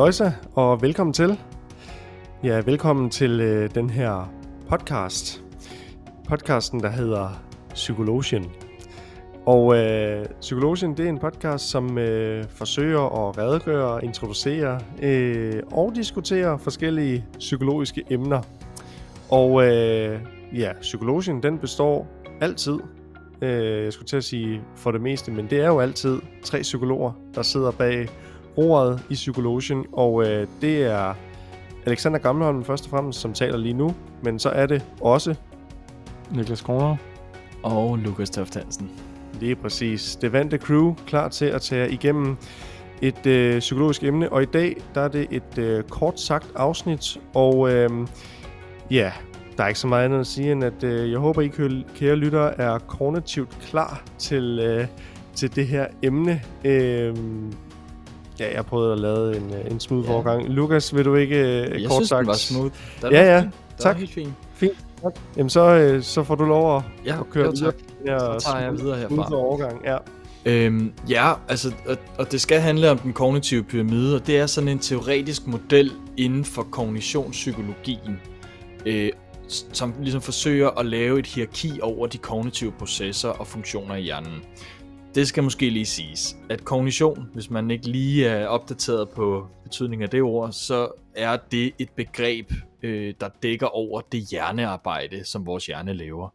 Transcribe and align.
Halløjsa, 0.00 0.30
og 0.54 0.82
velkommen 0.82 1.12
til. 1.12 1.38
Ja, 2.44 2.62
velkommen 2.66 3.10
til 3.10 3.40
øh, 3.40 3.74
den 3.74 3.90
her 3.90 4.32
podcast. 4.68 5.44
Podcasten, 6.28 6.80
der 6.80 6.88
hedder 6.88 7.42
Psykologien. 7.74 8.46
Og 9.46 9.76
øh, 9.76 10.26
Psykologien, 10.40 10.96
det 10.96 11.04
er 11.04 11.08
en 11.08 11.18
podcast, 11.18 11.70
som 11.70 11.98
øh, 11.98 12.44
forsøger 12.48 13.28
at 13.28 13.38
redegøre, 13.38 14.04
introducere 14.04 14.80
øh, 15.02 15.62
og 15.72 15.92
diskutere 15.94 16.58
forskellige 16.58 17.24
psykologiske 17.38 18.02
emner. 18.10 18.42
Og 19.30 19.66
øh, 19.66 20.20
ja, 20.54 20.72
Psykologien, 20.80 21.42
den 21.42 21.58
består 21.58 22.06
altid, 22.40 22.78
øh, 23.42 23.84
jeg 23.84 23.92
skulle 23.92 24.08
til 24.08 24.16
at 24.16 24.24
sige 24.24 24.62
for 24.76 24.90
det 24.90 25.00
meste, 25.00 25.30
men 25.30 25.50
det 25.50 25.60
er 25.60 25.66
jo 25.66 25.80
altid 25.80 26.20
tre 26.44 26.60
psykologer, 26.62 27.12
der 27.34 27.42
sidder 27.42 27.70
bag 27.70 28.08
roret 28.58 29.02
i 29.10 29.14
Psykologien, 29.14 29.84
og 29.92 30.24
øh, 30.26 30.46
det 30.60 30.82
er 30.82 31.14
Alexander 31.86 32.18
Gamleholm 32.18 32.64
først 32.64 32.84
og 32.84 32.90
fremmest, 32.90 33.20
som 33.20 33.32
taler 33.32 33.56
lige 33.56 33.74
nu, 33.74 33.94
men 34.22 34.38
så 34.38 34.48
er 34.48 34.66
det 34.66 34.84
også 35.00 35.34
Niklas 36.30 36.60
Kroner 36.60 36.96
og 37.62 37.98
Lukas 37.98 38.30
Toft 38.30 38.54
Hansen. 38.54 38.90
Lige 39.40 39.56
præcis. 39.56 40.16
Det 40.16 40.32
vante 40.32 40.58
crew 40.58 40.94
klar 41.06 41.28
til 41.28 41.44
at 41.44 41.62
tage 41.62 41.92
igennem 41.92 42.36
et 43.02 43.26
øh, 43.26 43.58
psykologisk 43.58 44.04
emne, 44.04 44.32
og 44.32 44.42
i 44.42 44.46
dag 44.46 44.76
der 44.94 45.00
er 45.00 45.08
det 45.08 45.26
et 45.30 45.58
øh, 45.58 45.84
kort 45.84 46.20
sagt 46.20 46.46
afsnit, 46.54 47.20
og 47.34 47.72
øh, 47.72 47.90
ja, 48.90 49.12
der 49.56 49.64
er 49.64 49.68
ikke 49.68 49.80
så 49.80 49.86
meget 49.86 50.04
andet 50.04 50.20
at 50.20 50.26
sige, 50.26 50.52
end 50.52 50.64
at 50.64 50.84
øh, 50.84 51.10
jeg 51.10 51.18
håber, 51.18 51.42
I 51.42 51.48
kære 51.94 52.16
lyttere 52.16 52.60
er 52.60 52.78
kognitivt 52.78 53.58
klar 53.70 54.02
til, 54.18 54.58
øh, 54.58 54.86
til 55.34 55.56
det 55.56 55.66
her 55.66 55.86
emne. 56.02 56.42
Øh, 56.64 57.16
ja, 58.40 58.54
jeg 58.54 58.66
prøvede 58.66 58.92
at 58.92 58.98
lave 58.98 59.36
en, 59.36 59.54
øh, 59.54 59.70
en 59.70 59.80
smooth 59.80 60.08
ja. 60.08 60.12
overgang. 60.14 60.48
Lukas, 60.48 60.94
vil 60.96 61.04
du 61.04 61.14
ikke 61.14 61.36
øh, 61.36 61.82
jeg 61.82 61.88
kort 61.88 61.96
synes, 61.96 62.08
sagt? 62.08 62.08
sagt? 62.08 62.26
var 62.26 62.34
smooth. 62.34 62.74
Den 63.02 63.12
ja, 63.12 63.34
ja. 63.34 63.40
Det 63.40 63.50
tak. 63.78 63.96
helt 63.96 64.10
fint. 64.12 64.32
Fint. 64.54 64.72
Tak. 65.02 65.12
Jamen, 65.36 65.50
så, 65.50 65.60
øh, 65.74 66.02
så 66.02 66.22
får 66.24 66.34
du 66.34 66.44
lov 66.44 66.76
at, 66.76 66.82
Ja, 67.06 67.20
at 67.20 67.30
køre 67.30 67.44
jo, 67.44 67.50
videre. 67.50 67.72
tak. 67.72 67.80
Ja, 68.06 68.18
Så 68.18 68.46
tager 68.50 68.64
jeg 68.64 68.78
videre 68.78 68.98
herfra. 68.98 69.34
Overgang, 69.34 69.80
ja. 69.84 69.96
Øhm, 70.44 70.92
ja, 71.08 71.32
altså, 71.48 71.72
og, 71.88 71.96
og 72.18 72.32
det 72.32 72.40
skal 72.40 72.60
handle 72.60 72.90
om 72.90 72.98
den 72.98 73.12
kognitive 73.12 73.62
pyramide, 73.62 74.16
og 74.16 74.26
det 74.26 74.38
er 74.38 74.46
sådan 74.46 74.68
en 74.68 74.78
teoretisk 74.78 75.46
model 75.46 75.92
inden 76.16 76.44
for 76.44 76.62
kognitionspsykologien, 76.62 78.20
øh, 78.86 79.10
som 79.72 79.94
ligesom 80.00 80.20
forsøger 80.20 80.68
at 80.78 80.86
lave 80.86 81.18
et 81.18 81.26
hierarki 81.26 81.80
over 81.82 82.06
de 82.06 82.18
kognitive 82.18 82.72
processer 82.78 83.28
og 83.28 83.46
funktioner 83.46 83.94
i 83.94 84.00
hjernen. 84.02 84.42
Det 85.14 85.28
skal 85.28 85.42
måske 85.42 85.70
lige 85.70 85.86
siges, 85.86 86.36
at 86.50 86.64
kognition, 86.64 87.30
hvis 87.34 87.50
man 87.50 87.70
ikke 87.70 87.88
lige 87.88 88.26
er 88.26 88.46
opdateret 88.46 89.10
på 89.10 89.48
betydningen 89.62 90.02
af 90.02 90.10
det 90.10 90.22
ord, 90.22 90.52
så 90.52 90.92
er 91.14 91.36
det 91.36 91.72
et 91.78 91.90
begreb, 91.90 92.52
øh, 92.82 93.14
der 93.20 93.28
dækker 93.42 93.66
over 93.66 94.00
det 94.00 94.20
hjernearbejde, 94.20 95.24
som 95.24 95.46
vores 95.46 95.66
hjerne 95.66 95.92
laver. 95.92 96.28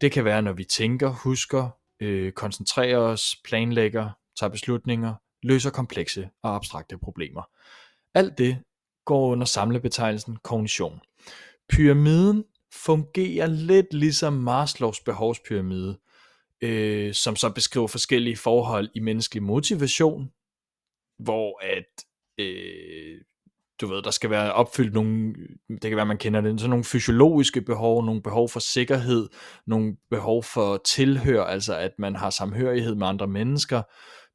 Det 0.00 0.12
kan 0.12 0.24
være, 0.24 0.42
når 0.42 0.52
vi 0.52 0.64
tænker, 0.64 1.08
husker, 1.08 1.68
øh, 2.00 2.32
koncentrerer 2.32 2.98
os, 2.98 3.36
planlægger, 3.44 4.10
tager 4.38 4.50
beslutninger, 4.50 5.14
løser 5.42 5.70
komplekse 5.70 6.28
og 6.42 6.54
abstrakte 6.54 6.98
problemer. 6.98 7.42
Alt 8.14 8.38
det 8.38 8.58
går 9.04 9.28
under 9.28 9.44
samlebetegnelsen 9.44 10.36
kognition. 10.42 11.00
Pyramiden 11.68 12.44
fungerer 12.74 13.46
lidt 13.46 13.94
ligesom 13.94 14.32
Maslows 14.32 15.00
behovspyramide, 15.00 15.96
øh, 16.62 17.14
som 17.14 17.36
så 17.36 17.50
beskriver 17.50 17.86
forskellige 17.86 18.36
forhold 18.36 18.88
i 18.94 19.00
menneskelig 19.00 19.42
motivation, 19.42 20.30
hvor 21.18 21.64
at 21.64 22.04
øh, 22.38 23.20
du 23.80 23.86
ved, 23.86 24.02
der 24.02 24.10
skal 24.10 24.30
være 24.30 24.52
opfyldt 24.52 24.94
nogle, 24.94 25.34
det 25.68 25.82
kan 25.82 25.96
være, 25.96 26.06
man 26.06 26.18
kender 26.18 26.40
det, 26.40 26.60
sådan 26.60 26.70
nogle 26.70 26.84
fysiologiske 26.84 27.60
behov, 27.60 28.04
nogle 28.04 28.22
behov 28.22 28.48
for 28.48 28.60
sikkerhed, 28.60 29.28
nogle 29.66 29.96
behov 30.10 30.42
for 30.42 30.76
tilhør, 30.76 31.44
altså 31.44 31.76
at 31.76 31.92
man 31.98 32.16
har 32.16 32.30
samhørighed 32.30 32.94
med 32.94 33.06
andre 33.06 33.26
mennesker, 33.26 33.82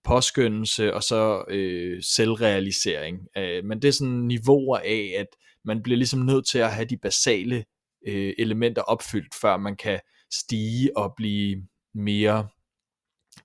påskyndelse 0.03 0.93
og 0.93 1.03
så 1.03 1.43
øh, 1.49 2.03
selvrealisering. 2.03 3.19
Øh, 3.37 3.63
men 3.65 3.81
det 3.81 3.87
er 3.87 3.91
sådan 3.91 4.13
niveauer 4.13 4.77
af, 4.77 5.15
at 5.17 5.27
man 5.65 5.83
bliver 5.83 5.97
ligesom 5.97 6.19
nødt 6.19 6.47
til 6.47 6.59
at 6.59 6.73
have 6.73 6.85
de 6.85 6.97
basale 6.97 7.65
øh, 8.07 8.33
elementer 8.37 8.81
opfyldt, 8.81 9.35
før 9.41 9.57
man 9.57 9.75
kan 9.75 9.99
stige 10.31 10.97
og 10.97 11.13
blive 11.17 11.63
mere, 11.95 12.47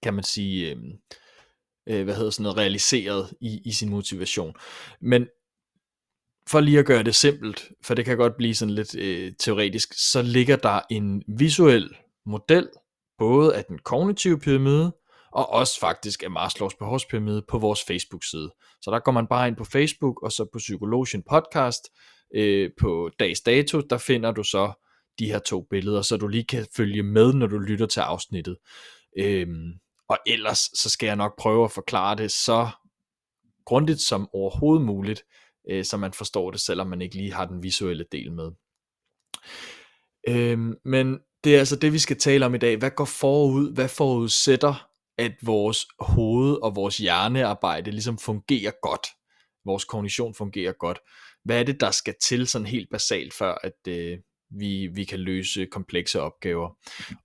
kan 0.02 0.14
man 0.14 0.24
sige, 0.24 0.70
øhm, 0.70 0.92
øh, 1.88 2.04
hvad 2.04 2.14
hedder 2.14 2.30
sådan 2.30 2.42
noget, 2.42 2.58
realiseret 2.58 3.34
i, 3.40 3.60
i 3.64 3.72
sin 3.72 3.88
motivation. 3.88 4.54
Men 5.00 5.26
for 6.48 6.60
lige 6.60 6.78
at 6.78 6.86
gøre 6.86 7.02
det 7.02 7.14
simpelt, 7.14 7.68
for 7.82 7.94
det 7.94 8.04
kan 8.04 8.16
godt 8.16 8.36
blive 8.36 8.54
sådan 8.54 8.74
lidt 8.74 8.94
øh, 8.94 9.32
teoretisk, 9.38 9.94
så 10.10 10.22
ligger 10.22 10.56
der 10.56 10.80
en 10.90 11.22
visuel 11.38 11.96
model, 12.26 12.68
både 13.18 13.56
af 13.56 13.64
den 13.64 13.78
kognitive 13.78 14.38
pyramide, 14.38 14.92
og 15.32 15.52
også 15.52 15.80
faktisk 15.80 16.22
af 16.22 16.30
Maslows 16.30 16.74
behovspyramide 16.74 17.42
på 17.48 17.58
vores 17.58 17.84
Facebook-side. 17.84 18.54
Så 18.80 18.90
der 18.90 18.98
går 18.98 19.12
man 19.12 19.26
bare 19.26 19.48
ind 19.48 19.56
på 19.56 19.64
Facebook, 19.64 20.22
og 20.22 20.32
så 20.32 20.44
på 20.52 20.58
Psykologien 20.58 21.22
Podcast, 21.30 21.88
øh, 22.34 22.70
på 22.80 23.10
dags 23.18 23.40
dato, 23.40 23.80
der 23.80 23.98
finder 23.98 24.32
du 24.32 24.42
så 24.42 24.72
de 25.18 25.26
her 25.26 25.38
to 25.38 25.66
billeder, 25.70 26.02
så 26.02 26.16
du 26.16 26.28
lige 26.28 26.44
kan 26.44 26.66
følge 26.76 27.02
med, 27.02 27.32
når 27.32 27.46
du 27.46 27.58
lytter 27.58 27.86
til 27.86 28.00
afsnittet. 28.00 28.56
Øhm, 29.18 29.72
og 30.08 30.18
ellers, 30.26 30.58
så 30.58 30.90
skal 30.90 31.06
jeg 31.06 31.16
nok 31.16 31.38
prøve 31.38 31.64
at 31.64 31.70
forklare 31.70 32.16
det 32.16 32.30
så 32.30 32.68
grundigt 33.64 34.00
som 34.00 34.28
overhovedet 34.32 34.86
muligt, 34.86 35.24
øh, 35.70 35.84
så 35.84 35.96
man 35.96 36.12
forstår 36.12 36.50
det, 36.50 36.60
selvom 36.60 36.86
man 36.86 37.02
ikke 37.02 37.16
lige 37.16 37.32
har 37.32 37.46
den 37.46 37.62
visuelle 37.62 38.04
del 38.12 38.32
med. 38.32 38.50
Øhm, 40.28 40.74
men 40.84 41.18
det 41.44 41.54
er 41.54 41.58
altså 41.58 41.76
det, 41.76 41.92
vi 41.92 41.98
skal 41.98 42.18
tale 42.18 42.46
om 42.46 42.54
i 42.54 42.58
dag. 42.58 42.76
Hvad 42.76 42.90
går 42.90 43.04
forud? 43.04 43.74
Hvad 43.74 43.88
forudsætter, 43.88 44.88
at 45.18 45.32
vores 45.42 45.86
hoved 46.00 46.62
og 46.62 46.76
vores 46.76 46.98
hjernearbejde 46.98 47.90
ligesom 47.90 48.18
fungerer 48.18 48.72
godt? 48.82 49.06
Vores 49.64 49.84
kognition 49.84 50.34
fungerer 50.34 50.72
godt. 50.72 50.98
Hvad 51.44 51.60
er 51.60 51.64
det, 51.64 51.80
der 51.80 51.90
skal 51.90 52.14
til 52.22 52.46
sådan 52.46 52.66
helt 52.66 52.90
basalt, 52.90 53.34
før 53.34 53.54
at 53.62 53.88
øh, 53.88 54.18
vi, 54.50 54.86
vi 54.86 55.04
kan 55.04 55.20
løse 55.20 55.66
komplekse 55.66 56.20
opgaver? 56.20 56.76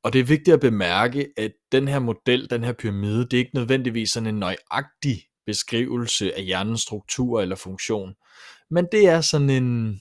Og 0.03 0.13
det 0.13 0.19
er 0.19 0.23
vigtigt 0.23 0.53
at 0.53 0.59
bemærke, 0.59 1.27
at 1.37 1.51
den 1.71 1.87
her 1.87 1.99
model, 1.99 2.49
den 2.49 2.63
her 2.63 2.73
pyramide, 2.73 3.19
det 3.19 3.33
er 3.33 3.37
ikke 3.37 3.55
nødvendigvis 3.55 4.09
sådan 4.09 4.27
en 4.27 4.39
nøjagtig 4.39 5.23
beskrivelse 5.45 6.37
af 6.37 6.43
hjernens 6.43 6.81
struktur 6.81 7.41
eller 7.41 7.55
funktion. 7.55 8.13
Men 8.71 8.87
det 8.91 9.07
er 9.07 9.21
sådan 9.21 9.49
en, 9.49 9.99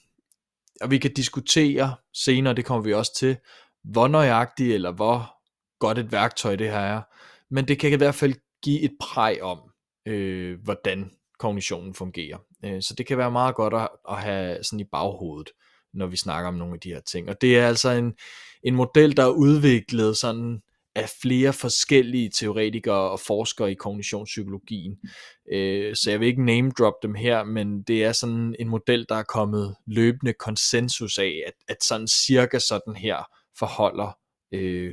og 0.81 0.91
vi 0.91 0.99
kan 0.99 1.15
diskutere 1.15 1.95
senere, 2.15 2.55
det 2.55 2.65
kommer 2.65 2.85
vi 2.85 2.95
også 2.95 3.15
til, 3.19 3.37
hvor 3.85 4.09
nøjagtig 4.09 4.75
eller 4.75 4.93
hvor 4.93 5.35
godt 5.79 5.99
et 5.99 6.13
værktøj 6.13 6.57
det 6.57 6.71
her 6.71 6.79
er. 6.79 7.03
Men 7.51 7.69
det 7.69 7.79
kan 7.79 7.93
i 7.93 7.97
hvert 7.97 8.15
fald 8.15 8.35
give 8.63 8.81
et 8.81 8.93
præg 9.01 9.43
om, 9.43 9.59
øh, 10.07 10.59
hvordan 10.65 11.11
kognitionen 11.39 11.95
fungerer. 11.95 12.39
Øh, 12.65 12.83
så 12.83 12.95
det 12.99 13.07
kan 13.07 13.19
være 13.19 13.31
meget 13.31 13.55
godt 13.55 13.75
at, 13.75 13.89
at 14.09 14.23
have 14.23 14.65
sådan 14.65 14.81
i 14.81 14.85
baghovedet, 14.93 15.51
når 15.95 16.07
vi 16.07 16.17
snakker 16.17 16.49
om 16.49 16.55
nogle 16.55 16.75
af 16.75 16.81
de 16.81 16.89
her 16.89 17.01
ting. 17.01 17.29
Og 17.29 17.41
det 17.41 17.59
er 17.59 17.69
altså 17.69 17.91
en, 17.91 18.15
en 18.63 18.75
model, 18.75 19.17
der 19.17 19.25
er 19.25 19.31
udviklet 19.31 20.17
sådan 20.17 20.63
af 20.95 21.11
flere 21.23 21.53
forskellige 21.53 22.31
teoretikere 22.31 23.11
og 23.11 23.21
forskere 23.21 23.73
i 23.73 23.75
kognitionspsykologien. 23.75 24.99
Øh, 25.53 25.97
så 25.97 26.11
jeg 26.11 26.21
vil 26.21 26.29
ikke 26.29 26.45
name 26.45 26.71
drop 26.71 26.95
dem 27.03 27.15
her, 27.15 27.45
men 27.45 27.83
det 27.83 28.05
er 28.05 28.13
sådan 28.13 28.57
en 28.59 28.69
model, 28.69 29.07
der 29.09 29.15
er 29.15 29.23
kommet 29.23 29.77
løbende 29.87 30.33
konsensus 30.33 31.19
af, 31.19 31.43
at, 31.47 31.53
at 31.69 31.85
sådan 31.85 32.09
cirka 32.09 32.59
sådan 32.59 32.97
her 32.97 33.29
forholder 33.59 34.19
øh, 34.53 34.93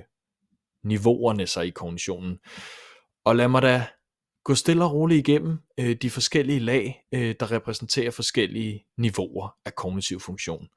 niveauerne 0.84 1.48
sig 1.48 1.68
i 1.68 1.70
kognitionen. 1.70 2.38
Og 3.26 3.36
lad 3.36 3.48
mig 3.48 3.62
da 3.62 3.88
gå 4.44 4.56
stille 4.56 4.84
og 4.84 4.94
roligt 4.94 5.28
igennem 5.28 5.58
øh, 5.80 5.96
de 6.02 6.10
forskellige 6.10 6.60
lag, 6.60 7.02
øh, 7.14 7.36
der 7.40 7.52
repræsenterer 7.52 8.12
forskellige 8.12 8.86
niveauer 8.98 9.56
af 9.66 9.76
kognitiv 9.76 10.20
funktion. 10.20 10.68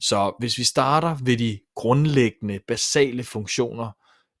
Så 0.00 0.34
hvis 0.38 0.58
vi 0.58 0.64
starter 0.64 1.16
ved 1.24 1.36
de 1.36 1.58
grundlæggende, 1.74 2.60
basale 2.68 3.24
funktioner, 3.24 3.90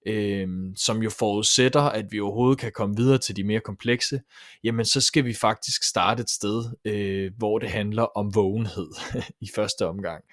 øh, 0.06 0.48
som 0.76 1.02
jo 1.02 1.10
forudsætter, 1.10 1.80
at 1.80 2.04
vi 2.10 2.20
overhovedet 2.20 2.58
kan 2.58 2.72
komme 2.72 2.96
videre 2.96 3.18
til 3.18 3.36
de 3.36 3.44
mere 3.44 3.60
komplekse, 3.60 4.20
jamen 4.64 4.84
så 4.84 5.00
skal 5.00 5.24
vi 5.24 5.34
faktisk 5.34 5.82
starte 5.82 6.20
et 6.20 6.30
sted, 6.30 6.64
øh, 6.84 7.32
hvor 7.38 7.58
det 7.58 7.70
handler 7.70 8.02
om 8.02 8.34
vågenhed 8.34 8.88
i 9.46 9.48
første 9.54 9.86
omgang. 9.86 10.24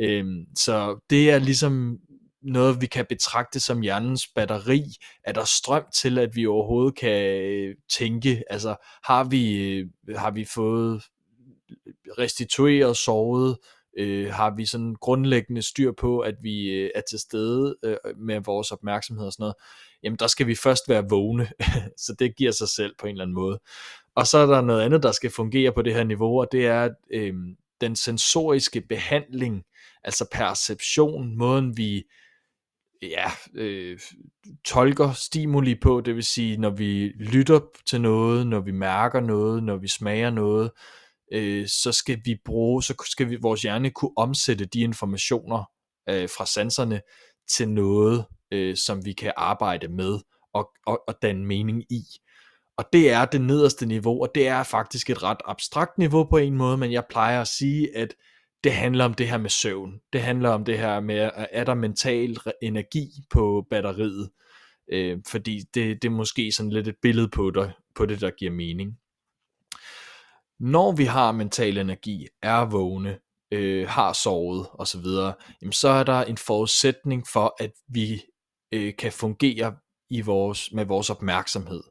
Øh, 0.00 0.24
så 0.56 1.06
det 1.10 1.30
er 1.30 1.38
ligesom 1.38 1.98
noget, 2.42 2.80
vi 2.80 2.86
kan 2.86 3.06
betragte 3.08 3.60
som 3.60 3.80
hjernens 3.80 4.28
batteri. 4.28 4.84
Er 5.24 5.32
der 5.32 5.44
strøm 5.44 5.84
til, 5.94 6.18
at 6.18 6.36
vi 6.36 6.46
overhovedet 6.46 6.96
kan 6.96 7.42
øh, 7.42 7.74
tænke? 7.98 8.42
Altså, 8.50 8.76
har 9.04 9.24
vi, 9.24 9.56
øh, 9.56 9.86
har 10.16 10.30
vi 10.30 10.44
fået 10.44 11.02
øh, 11.70 11.92
restitueret, 12.18 12.96
sovet? 12.96 13.58
Øh, 13.98 14.32
har 14.32 14.54
vi 14.56 14.66
sådan 14.66 14.94
grundlæggende 15.00 15.62
styr 15.62 15.92
på, 15.92 16.18
at 16.18 16.34
vi 16.42 16.68
øh, 16.68 16.90
er 16.94 17.00
til 17.10 17.18
stede 17.18 17.76
øh, 17.82 17.96
med 18.16 18.40
vores 18.40 18.70
opmærksomhed 18.70 19.26
og 19.26 19.32
sådan 19.32 19.42
noget? 19.42 19.54
Jamen, 20.02 20.16
der 20.16 20.26
skal 20.26 20.46
vi 20.46 20.54
først 20.54 20.88
være 20.88 21.08
vågne, 21.10 21.48
så 22.06 22.14
det 22.18 22.36
giver 22.36 22.52
sig 22.52 22.68
selv 22.68 22.94
på 22.98 23.06
en 23.06 23.10
eller 23.10 23.24
anden 23.24 23.34
måde. 23.34 23.60
og 24.14 24.26
så 24.26 24.38
er 24.38 24.46
der 24.46 24.60
noget 24.60 24.82
andet, 24.82 25.02
der 25.02 25.12
skal 25.12 25.30
fungere 25.30 25.72
på 25.72 25.82
det 25.82 25.94
her 25.94 26.04
niveau, 26.04 26.40
og 26.40 26.48
det 26.52 26.66
er 26.66 26.88
øh, 27.12 27.34
den 27.80 27.96
sensoriske 27.96 28.80
behandling, 28.80 29.64
altså 30.04 30.28
perception, 30.32 31.36
måden 31.36 31.76
vi 31.76 32.04
ja, 33.02 33.30
øh, 33.54 33.98
tolker 34.64 35.12
stimuli 35.12 35.74
på, 35.74 36.00
det 36.00 36.14
vil 36.14 36.24
sige, 36.24 36.56
når 36.56 36.70
vi 36.70 37.08
lytter 37.08 37.60
til 37.86 38.00
noget, 38.00 38.46
når 38.46 38.60
vi 38.60 38.72
mærker 38.72 39.20
noget, 39.20 39.62
når 39.62 39.76
vi 39.76 39.88
smager 39.88 40.30
noget, 40.30 40.70
øh, 41.32 41.68
så 41.68 41.92
skal 41.92 42.20
vi 42.24 42.36
bruge, 42.44 42.82
så 42.82 43.04
skal 43.10 43.30
vi, 43.30 43.36
vores 43.42 43.62
hjerne 43.62 43.90
kunne 43.90 44.12
omsætte 44.16 44.64
de 44.64 44.80
informationer 44.80 45.64
øh, 46.08 46.28
fra 46.28 46.46
sanserne 46.46 47.00
til 47.50 47.68
noget, 47.68 48.24
øh, 48.52 48.76
som 48.76 49.04
vi 49.04 49.12
kan 49.12 49.32
arbejde 49.36 49.88
med 49.88 50.18
og, 50.54 50.70
og, 50.86 51.02
og 51.08 51.14
danne 51.22 51.46
mening 51.46 51.92
i. 51.92 52.02
Og 52.78 52.84
det 52.92 53.10
er 53.10 53.24
det 53.24 53.40
nederste 53.40 53.86
niveau, 53.86 54.22
og 54.22 54.28
det 54.34 54.48
er 54.48 54.62
faktisk 54.62 55.10
et 55.10 55.22
ret 55.22 55.40
abstrakt 55.44 55.98
niveau 55.98 56.24
på 56.24 56.36
en 56.36 56.56
måde, 56.56 56.76
men 56.76 56.92
jeg 56.92 57.04
plejer 57.10 57.40
at 57.40 57.48
sige, 57.48 57.96
at 57.96 58.14
det 58.64 58.72
handler 58.72 59.04
om 59.04 59.14
det 59.14 59.28
her 59.28 59.38
med 59.38 59.50
søvn. 59.50 60.00
Det 60.12 60.22
handler 60.22 60.50
om 60.50 60.64
det 60.64 60.78
her 60.78 61.00
med, 61.00 61.30
er 61.52 61.64
der 61.64 61.74
mental 61.74 62.36
energi 62.62 63.08
på 63.30 63.66
batteriet? 63.70 64.30
Øh, 64.92 65.18
fordi 65.28 65.58
det, 65.74 66.02
det 66.02 66.08
er 66.08 66.12
måske 66.12 66.52
sådan 66.52 66.72
lidt 66.72 66.88
et 66.88 66.96
billede 67.02 67.28
på 67.28 67.50
det, 67.50 67.72
på 67.94 68.06
det, 68.06 68.20
der 68.20 68.30
giver 68.30 68.52
mening. 68.52 68.98
Når 70.60 70.92
vi 70.92 71.04
har 71.04 71.32
mental 71.32 71.78
energi, 71.78 72.26
er 72.42 72.64
vågne, 72.64 73.18
øh, 73.52 73.88
har 73.88 74.12
sovet 74.12 74.66
osv., 74.72 75.06
jamen 75.62 75.72
så 75.72 75.88
er 75.88 76.04
der 76.04 76.24
en 76.24 76.36
forudsætning 76.36 77.26
for, 77.32 77.56
at 77.60 77.72
vi 77.88 78.22
øh, 78.72 78.96
kan 78.96 79.12
fungere 79.12 79.76
i 80.10 80.20
vores, 80.20 80.72
med 80.72 80.84
vores 80.84 81.10
opmærksomhed. 81.10 81.82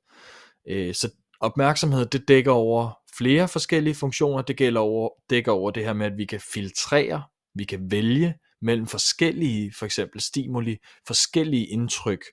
Øh, 0.68 0.96
så 0.96 1.12
opmærksomhed, 1.40 2.06
det 2.06 2.28
dækker 2.28 2.52
over 2.52 2.92
flere 3.18 3.48
forskellige 3.48 3.96
funktioner. 3.96 4.42
Det 4.42 4.58
gælder 4.58 4.82
over, 4.82 5.10
dækker 5.30 5.52
over 5.52 5.72
det 5.72 5.86
her 5.86 5.94
med, 5.94 6.06
at 6.06 6.18
vi 6.18 6.26
kan 6.26 6.40
filtrere, 6.54 7.24
vi 7.56 7.64
kan 7.64 7.92
vælge 7.92 8.34
mellem 8.62 8.88
forskellige, 8.88 9.74
for 9.80 9.86
eksempel 9.86 10.22
stimuli, 10.22 10.78
forskellige 11.08 11.66
indtryk, 11.66 12.24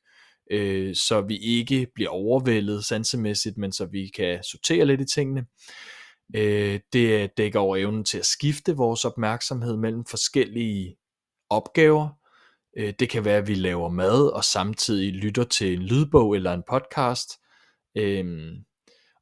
øh, 0.51 0.95
så 0.95 1.21
vi 1.21 1.37
ikke 1.37 1.87
bliver 1.95 2.11
overvældet 2.11 2.85
sansemæssigt, 2.85 3.59
men 3.59 3.73
så 3.73 3.87
vi 3.87 4.11
kan 4.17 4.43
sortere 4.43 4.85
lidt 4.85 5.01
i 5.01 5.15
tingene. 5.15 5.47
Øh, 6.37 6.81
det 6.93 7.31
dækker 7.37 7.61
over 7.61 7.77
evnen 7.77 8.05
til 8.05 8.19
at 8.19 8.27
skifte 8.27 8.77
vores 8.77 9.05
opmærksomhed 9.05 9.77
mellem 9.77 10.05
forskellige 10.05 10.97
opgaver. 11.51 12.09
Øh, 12.79 12.95
det 12.99 13.09
kan 13.09 13.25
være, 13.25 13.39
at 13.39 13.49
vi 13.49 13.55
laver 13.55 13.89
mad 13.89 14.33
og 14.33 14.45
samtidig 14.45 15.13
lytter 15.13 15.45
til 15.45 15.73
en 15.73 15.83
lydbog 15.83 16.37
eller 16.37 16.53
en 16.53 16.63
podcast. 16.69 17.31
Øh, 17.97 18.53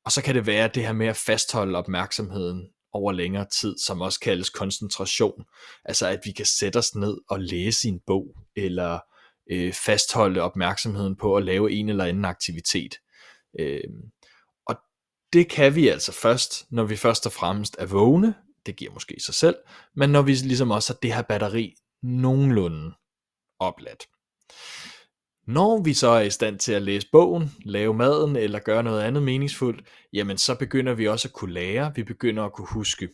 og 0.05 0.13
så 0.13 0.23
kan 0.23 0.35
det 0.35 0.47
være 0.47 0.69
det 0.69 0.83
her 0.83 0.93
med 0.93 1.07
at 1.07 1.17
fastholde 1.17 1.79
opmærksomheden 1.79 2.69
over 2.93 3.13
længere 3.13 3.47
tid, 3.53 3.79
som 3.79 4.01
også 4.01 4.21
kaldes 4.21 4.51
koncentration. 4.51 5.45
Altså 5.85 6.07
at 6.07 6.21
vi 6.25 6.33
kan 6.33 6.47
sætte 6.47 6.77
os 6.77 6.95
ned 6.95 7.19
og 7.29 7.41
læse 7.41 7.89
en 7.89 8.01
bog, 8.07 8.37
eller 8.57 8.99
øh, 9.51 9.73
fastholde 9.73 10.41
opmærksomheden 10.41 11.17
på 11.17 11.37
at 11.37 11.45
lave 11.45 11.73
en 11.73 11.89
eller 11.89 12.05
anden 12.05 12.25
aktivitet. 12.25 12.95
Øh, 13.61 13.85
og 14.67 14.77
det 15.33 15.51
kan 15.51 15.75
vi 15.75 15.89
altså 15.89 16.13
først, 16.13 16.67
når 16.71 16.85
vi 16.85 16.97
først 16.97 17.27
og 17.27 17.33
fremmest 17.33 17.77
er 17.79 17.87
vågne, 17.87 18.35
det 18.67 18.77
giver 18.77 18.93
måske 18.93 19.17
sig 19.21 19.35
selv, 19.35 19.57
men 19.97 20.11
når 20.11 20.23
vi 20.23 20.33
ligesom 20.33 20.71
også 20.71 20.93
har 20.93 20.99
det 21.03 21.15
her 21.15 21.23
batteri 21.23 21.75
nogenlunde 22.03 22.93
opladt. 23.61 24.03
Når 25.47 25.83
vi 25.83 25.95
så 25.95 26.09
er 26.09 26.21
i 26.21 26.31
stand 26.31 26.59
til 26.59 26.73
at 26.73 26.83
læse 26.83 27.09
bogen, 27.13 27.53
lave 27.65 27.95
maden 27.95 28.37
eller 28.37 28.59
gøre 28.59 28.83
noget 28.83 29.03
andet 29.03 29.23
meningsfuldt, 29.23 29.87
jamen 30.13 30.39
så 30.39 30.55
begynder 30.55 30.95
vi 30.95 31.09
også 31.09 31.29
at 31.29 31.33
kunne 31.33 31.53
lære, 31.53 31.93
vi 31.95 32.03
begynder 32.03 32.43
at 32.43 32.53
kunne 32.53 32.69
huske. 32.71 33.09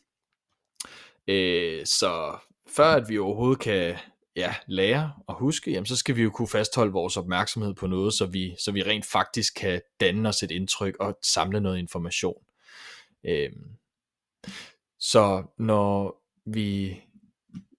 Øh, 1.29 1.87
så 1.87 2.39
før 2.77 2.93
at 2.93 3.09
vi 3.09 3.19
overhovedet 3.19 3.59
kan 3.59 3.97
ja, 4.37 4.55
lære 4.67 5.13
og 5.27 5.35
huske, 5.35 5.71
jamen 5.71 5.87
så 5.87 5.97
skal 5.97 6.17
vi 6.17 6.23
jo 6.23 6.31
kunne 6.31 6.49
fastholde 6.49 6.93
vores 6.93 7.17
opmærksomhed 7.17 7.75
på 7.75 7.87
noget, 7.87 8.15
så 8.15 8.27
vi, 8.27 8.57
så 8.65 8.73
vi 8.73 8.83
rent 8.83 9.07
faktisk 9.07 9.55
kan 9.57 9.81
danne 10.01 10.29
os 10.29 10.43
et 10.43 10.51
indtryk 10.51 10.97
og 11.01 11.19
samle 11.23 11.61
noget 11.61 11.79
information. 11.79 12.43
Øh, 13.25 13.51
så 14.99 15.43
når 15.59 16.23
vi 16.47 17.01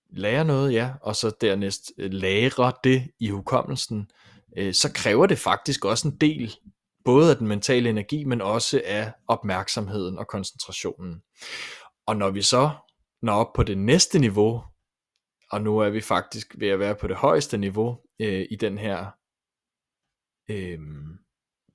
lærer 0.09 0.43
noget, 0.43 0.73
ja, 0.73 0.91
og 1.01 1.15
så 1.15 1.31
dernæst 1.41 1.91
øh, 1.97 2.13
lærer 2.13 2.71
det 2.83 3.11
i 3.19 3.29
hukommelsen, 3.29 4.09
øh, 4.57 4.73
så 4.73 4.93
kræver 4.93 5.25
det 5.25 5.37
faktisk 5.37 5.85
også 5.85 6.07
en 6.07 6.17
del, 6.17 6.55
både 7.05 7.31
af 7.31 7.37
den 7.37 7.47
mentale 7.47 7.89
energi, 7.89 8.23
men 8.23 8.41
også 8.41 8.81
af 8.85 9.11
opmærksomheden 9.27 10.17
og 10.17 10.27
koncentrationen. 10.27 11.21
Og 12.07 12.17
når 12.17 12.29
vi 12.29 12.41
så 12.41 12.69
når 13.21 13.33
op 13.33 13.53
på 13.53 13.63
det 13.63 13.77
næste 13.77 14.19
niveau, 14.19 14.63
og 15.51 15.61
nu 15.61 15.79
er 15.79 15.89
vi 15.89 16.01
faktisk 16.01 16.55
ved 16.57 16.67
at 16.67 16.79
være 16.79 16.95
på 16.95 17.07
det 17.07 17.15
højeste 17.15 17.57
niveau 17.57 17.97
øh, 18.21 18.45
i 18.51 18.55
den 18.55 18.77
her 18.77 19.05
øh, 20.49 20.79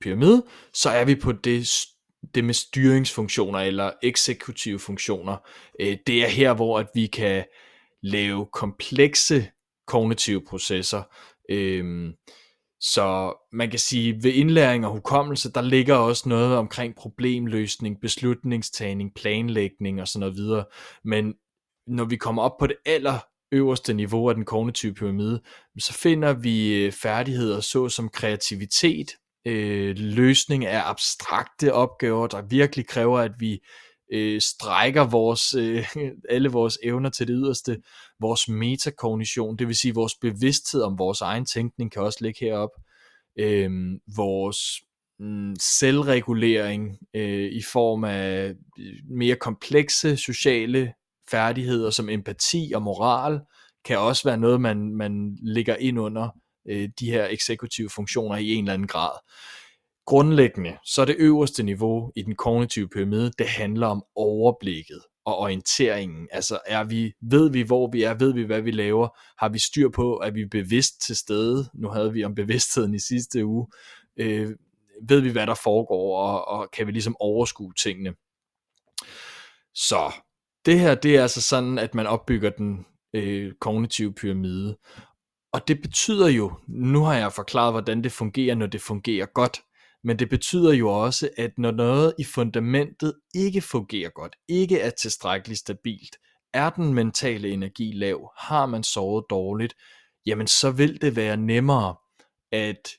pyramide, 0.01 0.45
så 0.73 0.89
er 0.89 1.05
vi 1.05 1.15
på 1.15 1.31
det, 1.31 1.69
det 2.35 2.43
med 2.43 2.53
styringsfunktioner 2.53 3.59
eller 3.59 3.91
eksekutive 4.03 4.79
funktioner. 4.79 5.37
Øh, 5.79 5.97
det 6.07 6.23
er 6.23 6.27
her, 6.27 6.53
hvor 6.53 6.79
at 6.79 6.87
vi 6.93 7.07
kan 7.07 7.45
lave 8.03 8.47
komplekse 8.53 9.51
kognitive 9.87 10.45
processer, 10.47 11.03
øh, 11.49 12.13
så 12.79 13.33
man 13.51 13.69
kan 13.69 13.79
sige, 13.79 14.23
ved 14.23 14.33
indlæring 14.33 14.85
og 14.85 14.91
hukommelse, 14.91 15.51
der 15.51 15.61
ligger 15.61 15.95
også 15.95 16.29
noget 16.29 16.57
omkring 16.57 16.95
problemløsning, 16.95 18.01
beslutningstagning, 18.01 19.13
planlægning 19.15 20.01
og 20.01 20.07
sådan 20.07 20.19
noget 20.19 20.35
videre. 20.35 20.65
Men 21.03 21.33
når 21.87 22.05
vi 22.05 22.15
kommer 22.15 22.41
op 22.41 22.57
på 22.59 22.67
det 22.67 22.77
aller 22.85 23.19
øverste 23.51 23.93
niveau 23.93 24.29
af 24.29 24.35
den 24.35 24.45
kognitive 24.45 24.93
pyramide, 24.93 25.41
så 25.79 25.93
finder 25.93 26.33
vi 26.33 26.73
øh, 26.73 26.91
færdigheder 26.91 27.59
såsom 27.59 28.09
kreativitet, 28.09 29.11
øh, 29.47 29.95
løsning 29.97 30.65
af 30.65 30.89
abstrakte 30.89 31.73
opgaver, 31.73 32.27
der 32.27 32.41
virkelig 32.41 32.87
kræver, 32.87 33.19
at 33.19 33.31
vi 33.39 33.59
øh, 34.13 34.41
strækker 34.41 35.03
vores, 35.03 35.53
øh, 35.53 35.85
alle 36.35 36.49
vores 36.49 36.77
evner 36.83 37.09
til 37.09 37.27
det 37.27 37.35
yderste. 37.37 37.77
Vores 38.19 38.47
metakognition, 38.47 39.57
det 39.57 39.67
vil 39.67 39.75
sige 39.75 39.93
vores 39.93 40.13
bevidsthed 40.21 40.81
om 40.81 40.99
vores 40.99 41.21
egen 41.21 41.45
tænkning, 41.45 41.91
kan 41.91 42.01
også 42.01 42.19
ligge 42.21 42.45
herop. 42.45 42.69
Øh, 43.39 43.71
vores 44.15 44.57
mm, 45.19 45.55
selvregulering 45.59 46.97
øh, 47.15 47.51
i 47.51 47.61
form 47.71 48.03
af 48.03 48.53
øh, 48.79 48.95
mere 49.09 49.35
komplekse 49.35 50.17
sociale 50.17 50.93
færdigheder 51.31 51.89
som 51.89 52.09
empati 52.09 52.71
og 52.75 52.81
moral, 52.81 53.39
kan 53.85 53.99
også 53.99 54.23
være 54.29 54.37
noget, 54.37 54.61
man, 54.61 54.95
man 54.95 55.37
ligger 55.41 55.75
ind 55.75 55.99
under 55.99 56.29
øh, 56.69 56.89
de 56.99 57.11
her 57.11 57.27
eksekutive 57.27 57.89
funktioner 57.89 58.37
i 58.37 58.53
en 58.53 58.63
eller 58.63 58.73
anden 58.73 58.87
grad 58.87 59.19
grundlæggende, 60.07 60.77
så 60.85 61.01
er 61.01 61.05
det 61.05 61.15
øverste 61.19 61.63
niveau 61.63 62.11
i 62.15 62.21
den 62.21 62.35
kognitive 62.35 62.89
pyramide, 62.89 63.31
det 63.39 63.47
handler 63.47 63.87
om 63.87 64.03
overblikket 64.15 65.01
og 65.25 65.37
orienteringen. 65.37 66.27
Altså 66.31 66.59
er 66.65 66.83
vi, 66.83 67.13
ved 67.21 67.51
vi 67.51 67.61
hvor 67.61 67.91
vi 67.91 68.03
er, 68.03 68.13
ved 68.13 68.33
vi 68.33 68.43
hvad 68.43 68.61
vi 68.61 68.71
laver, 68.71 69.19
har 69.37 69.49
vi 69.49 69.59
styr 69.59 69.89
på, 69.89 70.15
at 70.15 70.35
vi 70.35 70.45
bevidst 70.45 71.01
til 71.01 71.15
stede, 71.15 71.69
nu 71.73 71.89
havde 71.89 72.13
vi 72.13 72.23
om 72.23 72.35
bevidstheden 72.35 72.93
i 72.93 72.99
sidste 72.99 73.45
uge, 73.45 73.67
øh, 74.17 74.49
ved 75.09 75.21
vi 75.21 75.29
hvad 75.29 75.47
der 75.47 75.55
foregår, 75.63 76.17
og, 76.17 76.47
og 76.47 76.71
kan 76.71 76.87
vi 76.87 76.91
ligesom 76.91 77.15
overskue 77.19 77.73
tingene. 77.73 78.13
Så 79.73 80.13
det 80.65 80.79
her, 80.79 80.95
det 80.95 81.15
er 81.15 81.21
altså 81.21 81.41
sådan, 81.41 81.79
at 81.79 81.95
man 81.95 82.07
opbygger 82.07 82.49
den 82.49 82.85
øh, 83.13 83.53
kognitive 83.59 84.13
pyramide. 84.13 84.77
Og 85.53 85.67
det 85.67 85.81
betyder 85.81 86.27
jo, 86.27 86.53
nu 86.67 87.03
har 87.03 87.13
jeg 87.13 87.33
forklaret, 87.33 87.73
hvordan 87.73 88.03
det 88.03 88.11
fungerer, 88.11 88.55
når 88.55 88.67
det 88.67 88.81
fungerer 88.81 89.25
godt. 89.25 89.61
Men 90.07 90.19
det 90.19 90.29
betyder 90.29 90.73
jo 90.73 90.89
også, 90.89 91.29
at 91.37 91.51
når 91.57 91.71
noget 91.71 92.13
i 92.19 92.23
fundamentet 92.23 93.13
ikke 93.35 93.61
fungerer 93.61 94.09
godt, 94.09 94.35
ikke 94.47 94.79
er 94.79 94.89
tilstrækkeligt 94.89 95.59
stabilt, 95.59 96.17
er 96.53 96.69
den 96.69 96.93
mentale 96.93 97.49
energi 97.49 97.91
lav, 97.91 98.31
har 98.37 98.65
man 98.65 98.83
sovet 98.83 99.25
dårligt, 99.29 99.73
jamen 100.25 100.47
så 100.47 100.71
vil 100.71 101.01
det 101.01 101.15
være 101.15 101.37
nemmere 101.37 101.95
at 102.51 102.89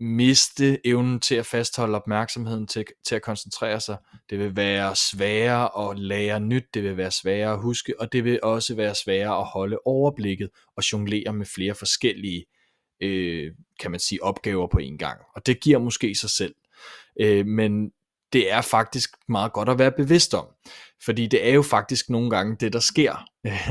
miste 0.00 0.86
evnen 0.86 1.20
til 1.20 1.34
at 1.34 1.46
fastholde 1.46 1.96
opmærksomheden 1.96 2.66
til, 2.66 2.84
til 3.06 3.14
at 3.14 3.22
koncentrere 3.22 3.80
sig. 3.80 3.96
Det 4.30 4.38
vil 4.38 4.56
være 4.56 4.96
sværere 4.96 5.90
at 5.90 5.98
lære 5.98 6.40
nyt, 6.40 6.74
det 6.74 6.82
vil 6.82 6.96
være 6.96 7.10
sværere 7.10 7.52
at 7.52 7.62
huske, 7.62 8.00
og 8.00 8.12
det 8.12 8.24
vil 8.24 8.40
også 8.42 8.74
være 8.74 8.94
sværere 8.94 9.38
at 9.38 9.46
holde 9.46 9.78
overblikket 9.84 10.50
og 10.76 10.92
jonglere 10.92 11.32
med 11.32 11.46
flere 11.46 11.74
forskellige 11.74 12.44
øh, 13.00 13.52
kan 13.80 13.90
man 13.90 14.00
sige, 14.00 14.22
opgaver 14.22 14.66
på 14.66 14.78
en 14.78 14.98
gang. 14.98 15.20
Og 15.36 15.46
det 15.46 15.60
giver 15.60 15.78
måske 15.78 16.14
sig 16.14 16.30
selv. 16.30 16.54
Øh, 17.20 17.46
men 17.46 17.90
det 18.32 18.52
er 18.52 18.60
faktisk 18.60 19.10
meget 19.28 19.52
godt 19.52 19.68
at 19.68 19.78
være 19.78 19.92
bevidst 19.92 20.34
om. 20.34 20.46
Fordi 21.04 21.26
det 21.26 21.48
er 21.48 21.52
jo 21.52 21.62
faktisk 21.62 22.10
nogle 22.10 22.30
gange 22.30 22.56
det, 22.60 22.72
der 22.72 22.80
sker, 22.80 23.24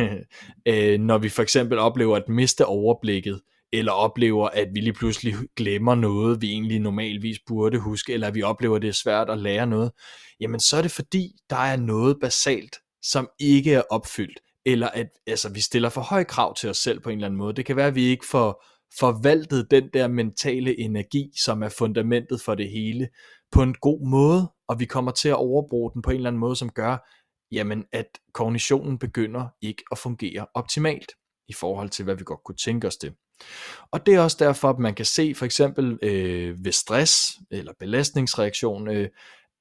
øh, 0.68 1.00
når 1.00 1.18
vi 1.18 1.30
for 1.30 1.42
eksempel 1.42 1.78
oplever 1.78 2.16
at 2.16 2.30
miste 2.30 2.66
overblikket 2.66 3.42
eller 3.74 3.92
oplever, 3.92 4.50
at 4.50 4.68
vi 4.74 4.80
lige 4.80 4.94
pludselig 4.94 5.36
glemmer 5.56 5.96
noget, 5.96 6.42
vi 6.42 6.52
egentlig 6.52 6.80
normalvis 6.80 7.38
burde 7.48 7.80
huske, 7.80 8.14
eller 8.14 8.28
at 8.28 8.36
vi 8.36 8.42
oplever, 8.42 8.76
at 8.76 8.82
det 8.82 8.88
er 8.88 8.94
svært 8.94 9.30
at 9.30 9.38
lære 9.38 9.68
noget, 9.68 9.92
jamen 10.40 10.60
så 10.60 10.78
er 10.78 10.82
det 10.82 10.92
fordi, 10.92 11.32
der 11.50 11.56
er 11.56 11.76
noget 11.76 12.18
basalt, 12.22 12.78
som 13.02 13.30
ikke 13.40 13.74
er 13.74 13.82
opfyldt, 13.90 14.40
eller 14.66 14.88
at 14.88 15.08
altså, 15.28 15.50
vi 15.50 15.62
stiller 15.62 15.90
for 15.90 16.02
høje 16.02 16.24
krav 16.24 16.56
til 16.56 16.70
os 16.70 16.78
selv 16.78 17.00
på 17.00 17.10
en 17.10 17.18
eller 17.18 17.28
anden 17.28 17.38
måde. 17.38 17.56
Det 17.56 17.66
kan 17.66 17.76
være, 17.76 17.88
at 17.88 17.96
vi 17.96 18.04
ikke 18.04 18.26
får 18.26 18.66
forvaltet 19.00 19.72
den 19.72 19.90
der 19.94 20.08
mentale 20.08 20.80
energi, 20.80 21.32
som 21.44 21.64
er 21.64 21.70
fundamentet 21.70 22.42
for 22.42 22.56
det 22.56 22.70
hele, 22.70 23.10
på 23.52 23.64
en 23.64 23.74
god 23.74 24.08
måde, 24.08 24.52
og 24.68 24.80
vi 24.80 24.86
kommer 24.86 25.12
til 25.12 25.30
at 25.30 25.36
overbruge 25.36 25.92
den 25.94 26.02
på 26.02 26.10
en 26.10 26.16
eller 26.16 26.30
anden 26.30 26.40
måde, 26.40 26.56
som 26.56 26.70
gør, 26.70 27.10
jamen, 27.52 27.86
at 27.92 28.06
kognitionen 28.34 29.00
begynder 29.00 29.48
ikke 29.62 29.84
at 29.92 29.98
fungere 29.98 30.48
optimalt 30.54 31.12
i 31.48 31.54
forhold 31.54 31.90
til, 31.90 32.06
hvad 32.06 32.16
vi 32.16 32.24
godt 32.24 32.44
kunne 32.46 32.56
tænke 32.56 32.88
os 32.88 32.98
det. 32.98 33.14
Og 33.92 34.06
det 34.06 34.16
er 34.16 34.20
også 34.20 34.38
derfor, 34.40 34.70
at 34.70 34.80
man 34.80 34.96
kan 34.96 35.06
se 35.06 35.36
for 35.36 35.46
eksempel 35.46 36.00
øh, 36.02 36.66
ved 36.66 36.72
stress 36.72 37.14
eller 37.52 37.74
belastningsreaktion, 37.80 38.88
øh, 38.88 39.10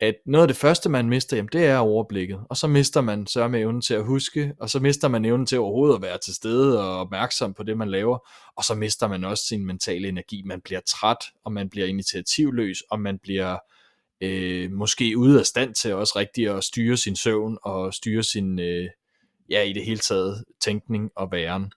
at 0.01 0.15
noget 0.27 0.43
af 0.43 0.49
det 0.49 0.57
første, 0.57 0.89
man 0.89 1.09
mister, 1.09 1.37
jamen, 1.37 1.49
det 1.53 1.65
er 1.65 1.79
overblikket. 1.79 2.41
Og 2.49 2.57
så 2.57 2.67
mister 2.67 3.01
man 3.01 3.27
så 3.27 3.49
med 3.49 3.61
evnen 3.61 3.83
til 3.83 3.95
at 3.95 4.05
huske, 4.05 4.53
og 4.61 4.71
så 4.71 4.81
mister 4.81 5.09
man 5.09 5.25
evnen 5.25 5.47
til 5.47 5.59
overhovedet 5.59 5.97
at 5.97 6.03
være 6.03 6.19
til 6.19 6.35
stede 6.35 6.81
og 6.85 7.01
opmærksom 7.01 7.55
på 7.55 7.63
det, 7.63 7.77
man 7.77 7.91
laver. 7.91 8.29
Og 8.57 8.65
så 8.65 8.75
mister 8.75 9.09
man 9.09 9.25
også 9.25 9.45
sin 9.45 9.67
mentale 9.67 10.09
energi. 10.09 10.43
Man 10.47 10.61
bliver 10.61 10.81
træt, 10.81 11.25
og 11.45 11.53
man 11.53 11.71
bliver 11.71 11.87
initiativløs, 11.87 12.83
og 12.91 13.01
man 13.01 13.19
bliver 13.19 13.59
øh, 14.21 14.73
måske 14.73 15.19
ude 15.19 15.41
af 15.41 15.47
stand 15.47 15.75
til 15.75 15.95
også 15.95 16.13
rigtigt 16.17 16.51
at 16.51 16.65
styre 16.65 16.97
sin 16.97 17.17
søvn 17.17 17.59
og 17.63 17.95
styre 17.95 18.23
sin, 18.23 18.59
øh, 18.59 18.89
ja 19.51 19.63
i 19.63 19.73
det 19.73 19.85
hele 19.85 19.99
taget, 19.99 20.45
tænkning 20.61 21.11
og 21.17 21.33
væren. 21.33 21.73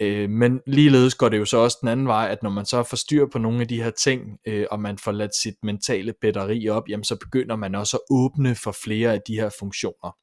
Øh, 0.00 0.30
men 0.30 0.60
ligeledes 0.66 1.14
går 1.14 1.28
det 1.28 1.38
jo 1.38 1.44
så 1.44 1.56
også 1.56 1.78
den 1.80 1.88
anden 1.88 2.06
vej, 2.06 2.28
at 2.30 2.42
når 2.42 2.50
man 2.50 2.66
så 2.66 2.82
får 2.82 2.96
styr 2.96 3.26
på 3.32 3.38
nogle 3.38 3.60
af 3.60 3.68
de 3.68 3.82
her 3.82 3.90
ting, 3.90 4.38
øh, 4.46 4.66
og 4.70 4.80
man 4.80 4.98
får 4.98 5.12
ladt 5.12 5.36
sit 5.36 5.54
mentale 5.62 6.14
batteri 6.20 6.68
op, 6.68 6.88
jamen 6.88 7.04
så 7.04 7.16
begynder 7.16 7.56
man 7.56 7.74
også 7.74 7.96
at 7.96 8.02
åbne 8.10 8.54
for 8.54 8.72
flere 8.84 9.12
af 9.12 9.20
de 9.26 9.34
her 9.34 9.50
funktioner. 9.58 10.16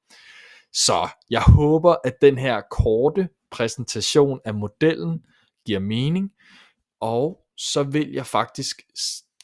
Så 0.73 1.07
jeg 1.29 1.41
håber, 1.41 1.95
at 2.03 2.13
den 2.21 2.37
her 2.37 2.61
korte 2.71 3.29
præsentation 3.51 4.39
af 4.45 4.53
modellen 4.53 5.19
giver 5.65 5.79
mening, 5.79 6.31
og 7.01 7.39
så 7.57 7.83
vil 7.83 8.11
jeg 8.11 8.25
faktisk 8.25 8.81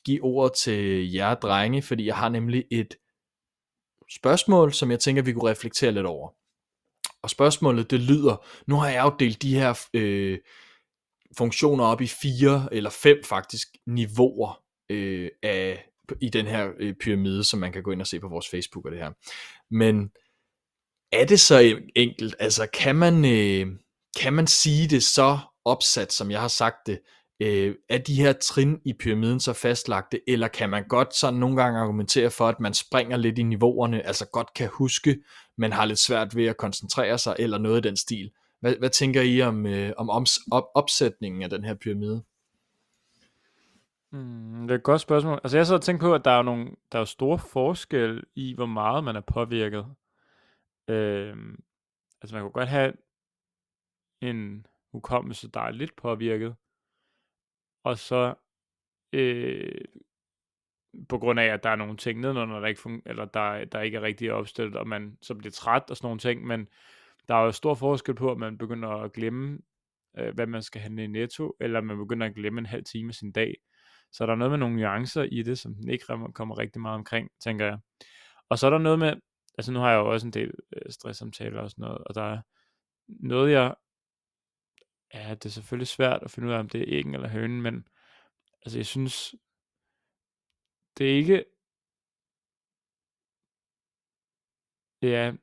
give 0.06 0.24
ordet 0.24 0.54
til 0.54 1.12
jer 1.12 1.36
drenge, 1.36 1.82
fordi 1.82 2.06
jeg 2.06 2.16
har 2.16 2.30
nemlig 2.30 2.66
et 2.72 2.96
spørgsmål, 4.16 4.74
som 4.74 4.92
jeg 4.92 5.00
tænker, 5.00 5.22
vi 5.22 5.34
kunne 5.34 5.52
reflektere 5.52 5.92
lidt 5.92 6.06
over. 6.06 6.39
Og 7.24 7.30
spørgsmålet 7.30 7.92
det 7.92 8.00
lyder, 8.00 8.46
nu 8.68 8.76
har 8.76 8.90
jeg 8.90 9.04
jo 9.04 9.16
delt 9.20 9.42
de 9.42 9.56
her 9.56 9.88
øh, 9.94 10.38
funktioner 11.38 11.84
op 11.84 12.02
i 12.02 12.08
fire 12.08 12.70
eller 12.72 12.90
fem 12.90 13.24
faktisk 13.24 13.68
niveauer 13.88 14.62
øh, 14.90 15.30
af 15.44 15.86
i 16.22 16.30
den 16.30 16.48
her 16.48 16.70
øh, 16.80 16.96
pyramide, 17.02 17.44
som 17.44 17.60
man 17.60 17.72
kan 17.72 17.84
gå 17.84 17.92
ind 17.92 18.02
og 18.02 18.08
se 18.08 18.20
på 18.20 18.28
vores 18.28 18.50
Facebook 18.50 18.86
og 18.86 18.92
det 18.92 19.00
her. 19.00 19.12
Men 19.72 20.10
er 21.12 21.26
det 21.26 21.40
så 21.40 21.80
enkelt? 21.96 22.36
Altså 22.40 22.68
kan 22.74 22.96
man, 22.96 23.26
øh, 23.26 23.68
kan 24.20 24.34
man 24.34 24.48
sige 24.48 24.88
det 24.88 25.04
så 25.04 25.40
opsat, 25.66 26.14
som 26.14 26.32
jeg 26.32 26.42
har 26.42 26.48
sagt 26.48 26.76
det, 26.86 27.00
øh, 27.40 27.76
er 27.90 27.98
de 27.98 28.16
her 28.16 28.34
trin 28.34 28.82
i 28.86 28.94
pyramiden 28.94 29.40
så 29.40 29.54
fastlagte, 29.54 30.30
eller 30.30 30.48
kan 30.48 30.70
man 30.70 30.88
godt 30.88 31.16
sådan 31.16 31.40
nogle 31.40 31.64
gange 31.64 31.80
argumentere 31.80 32.30
for, 32.30 32.48
at 32.48 32.60
man 32.60 32.74
springer 32.74 33.18
lidt 33.18 33.40
i 33.40 33.44
niveauerne, 33.44 34.02
altså 34.02 34.26
godt 34.26 34.54
kan 34.54 34.70
huske, 34.74 35.20
men 35.58 35.72
har 35.72 35.86
lidt 35.86 36.00
svært 36.00 36.36
ved 36.36 36.46
at 36.46 36.58
koncentrere 36.58 37.18
sig, 37.18 37.36
eller 37.40 37.58
noget 37.58 37.86
i 37.86 37.88
den 37.88 37.98
stil. 37.98 38.32
Hvad, 38.60 38.76
hvad 38.80 38.90
tænker 38.90 39.22
I 39.22 39.42
om, 39.42 39.66
øh, 39.66 39.94
om 39.98 40.10
oms, 40.10 40.40
op, 40.52 40.64
opsætningen 40.76 41.42
af 41.42 41.50
den 41.50 41.64
her 41.64 41.74
pyramide? 41.74 42.24
Mm, 44.12 44.62
det 44.62 44.72
er 44.72 44.76
et 44.76 44.84
godt 44.84 45.02
spørgsmål. 45.02 45.40
Altså 45.44 45.58
jeg 45.58 45.66
så 45.66 45.76
og 45.76 45.82
tænkte 45.82 46.04
på, 46.04 46.14
at 46.14 46.26
der 46.26 46.32
er, 46.32 46.42
nogle, 46.42 46.72
der 46.92 47.00
er 47.00 47.06
store 47.06 47.40
forskel 47.40 48.24
i, 48.36 48.54
hvor 48.54 48.66
meget 48.66 49.04
man 49.04 49.16
er 49.16 49.22
påvirket. 49.22 49.86
Øh, 50.88 51.36
altså 52.22 52.36
man 52.36 52.42
kunne 52.42 52.52
godt 52.52 52.70
have 52.70 52.94
en 54.22 54.66
hukommelse, 54.92 55.50
der 55.52 55.60
er 55.60 55.72
lidt 55.72 55.96
påvirket, 55.96 56.56
og 57.84 57.98
så 57.98 58.34
øh, 59.14 59.82
på 61.10 61.18
grund 61.18 61.40
af, 61.40 61.46
at 61.46 61.64
der 61.64 61.70
er 61.70 61.76
nogle 61.76 61.98
ting 61.98 62.20
nedenunder, 62.20 62.60
der 62.60 62.68
ikke, 62.68 62.82
fun- 62.82 63.02
eller 63.06 63.26
der, 63.26 63.66
der 63.66 63.82
ikke 63.82 63.98
er 63.98 64.02
rigtig 64.02 64.32
opstillet, 64.34 64.76
og 64.76 64.88
man 64.88 65.18
så 65.22 65.36
bliver 65.36 65.52
træt 65.52 65.84
og 65.90 65.98
sådan 65.98 66.06
nogle 66.06 66.20
ting, 66.20 66.48
men 66.48 66.68
der 67.28 67.36
er 67.36 67.44
jo 67.44 67.52
stor 67.52 67.74
forskel 67.74 68.16
på, 68.16 68.32
at 68.32 68.38
man 68.38 68.58
begynder 68.58 68.90
at 68.90 69.14
glemme, 69.14 69.60
øh, 70.18 70.34
hvad 70.34 70.48
man 70.48 70.62
skal 70.62 70.82
handle 70.82 71.04
i 71.04 71.08
netto, 71.08 71.56
eller 71.60 71.82
man 71.82 71.98
begynder 71.98 72.28
at 72.28 72.36
glemme 72.36 72.60
en 72.60 72.66
halv 72.66 72.84
time 72.84 73.10
af 73.10 73.16
sin 73.16 73.32
dag. 73.32 73.56
Så 74.12 74.26
der 74.26 74.32
er 74.32 74.36
noget 74.38 74.52
med 74.52 74.58
nogle 74.58 74.76
nuancer 74.76 75.24
i 75.24 75.44
det, 75.44 75.60
som 75.60 75.76
ikke 75.90 76.06
kommer 76.34 76.58
rigtig 76.58 76.82
meget 76.82 76.96
omkring, 76.96 77.30
tænker 77.44 77.66
jeg. 77.66 77.78
Og 78.50 78.60
så 78.60 78.66
er 78.66 78.70
der 78.70 78.78
noget 78.78 79.00
med, 79.00 79.14
altså 79.58 79.72
nu 79.72 79.80
har 79.80 79.92
jeg 79.92 79.98
jo 79.98 80.12
også 80.12 80.28
en 80.28 80.34
del 80.34 80.52
øh, 80.76 80.92
stresssamtaler 80.92 81.62
og 81.62 81.70
sådan 81.72 81.82
noget, 81.82 81.98
og 81.98 82.16
der 82.16 82.24
er 82.24 82.42
noget, 83.08 83.52
jeg 83.52 83.76
ja, 85.14 85.30
det 85.30 85.46
er 85.46 85.50
selvfølgelig 85.50 85.88
svært 85.88 86.24
at 86.24 86.32
finde 86.32 86.48
ud 86.48 86.54
af, 86.54 86.60
om 86.60 86.70
det 86.70 86.82
er 86.82 86.86
æggen 86.88 87.14
eller 87.16 87.30
hønen, 87.30 87.62
men 87.62 87.88
altså 88.62 88.80
jeg 88.80 88.86
synes, 88.86 89.36
det 90.98 91.12
er 91.12 91.16
ikke, 91.16 91.46
ja, 95.02 95.34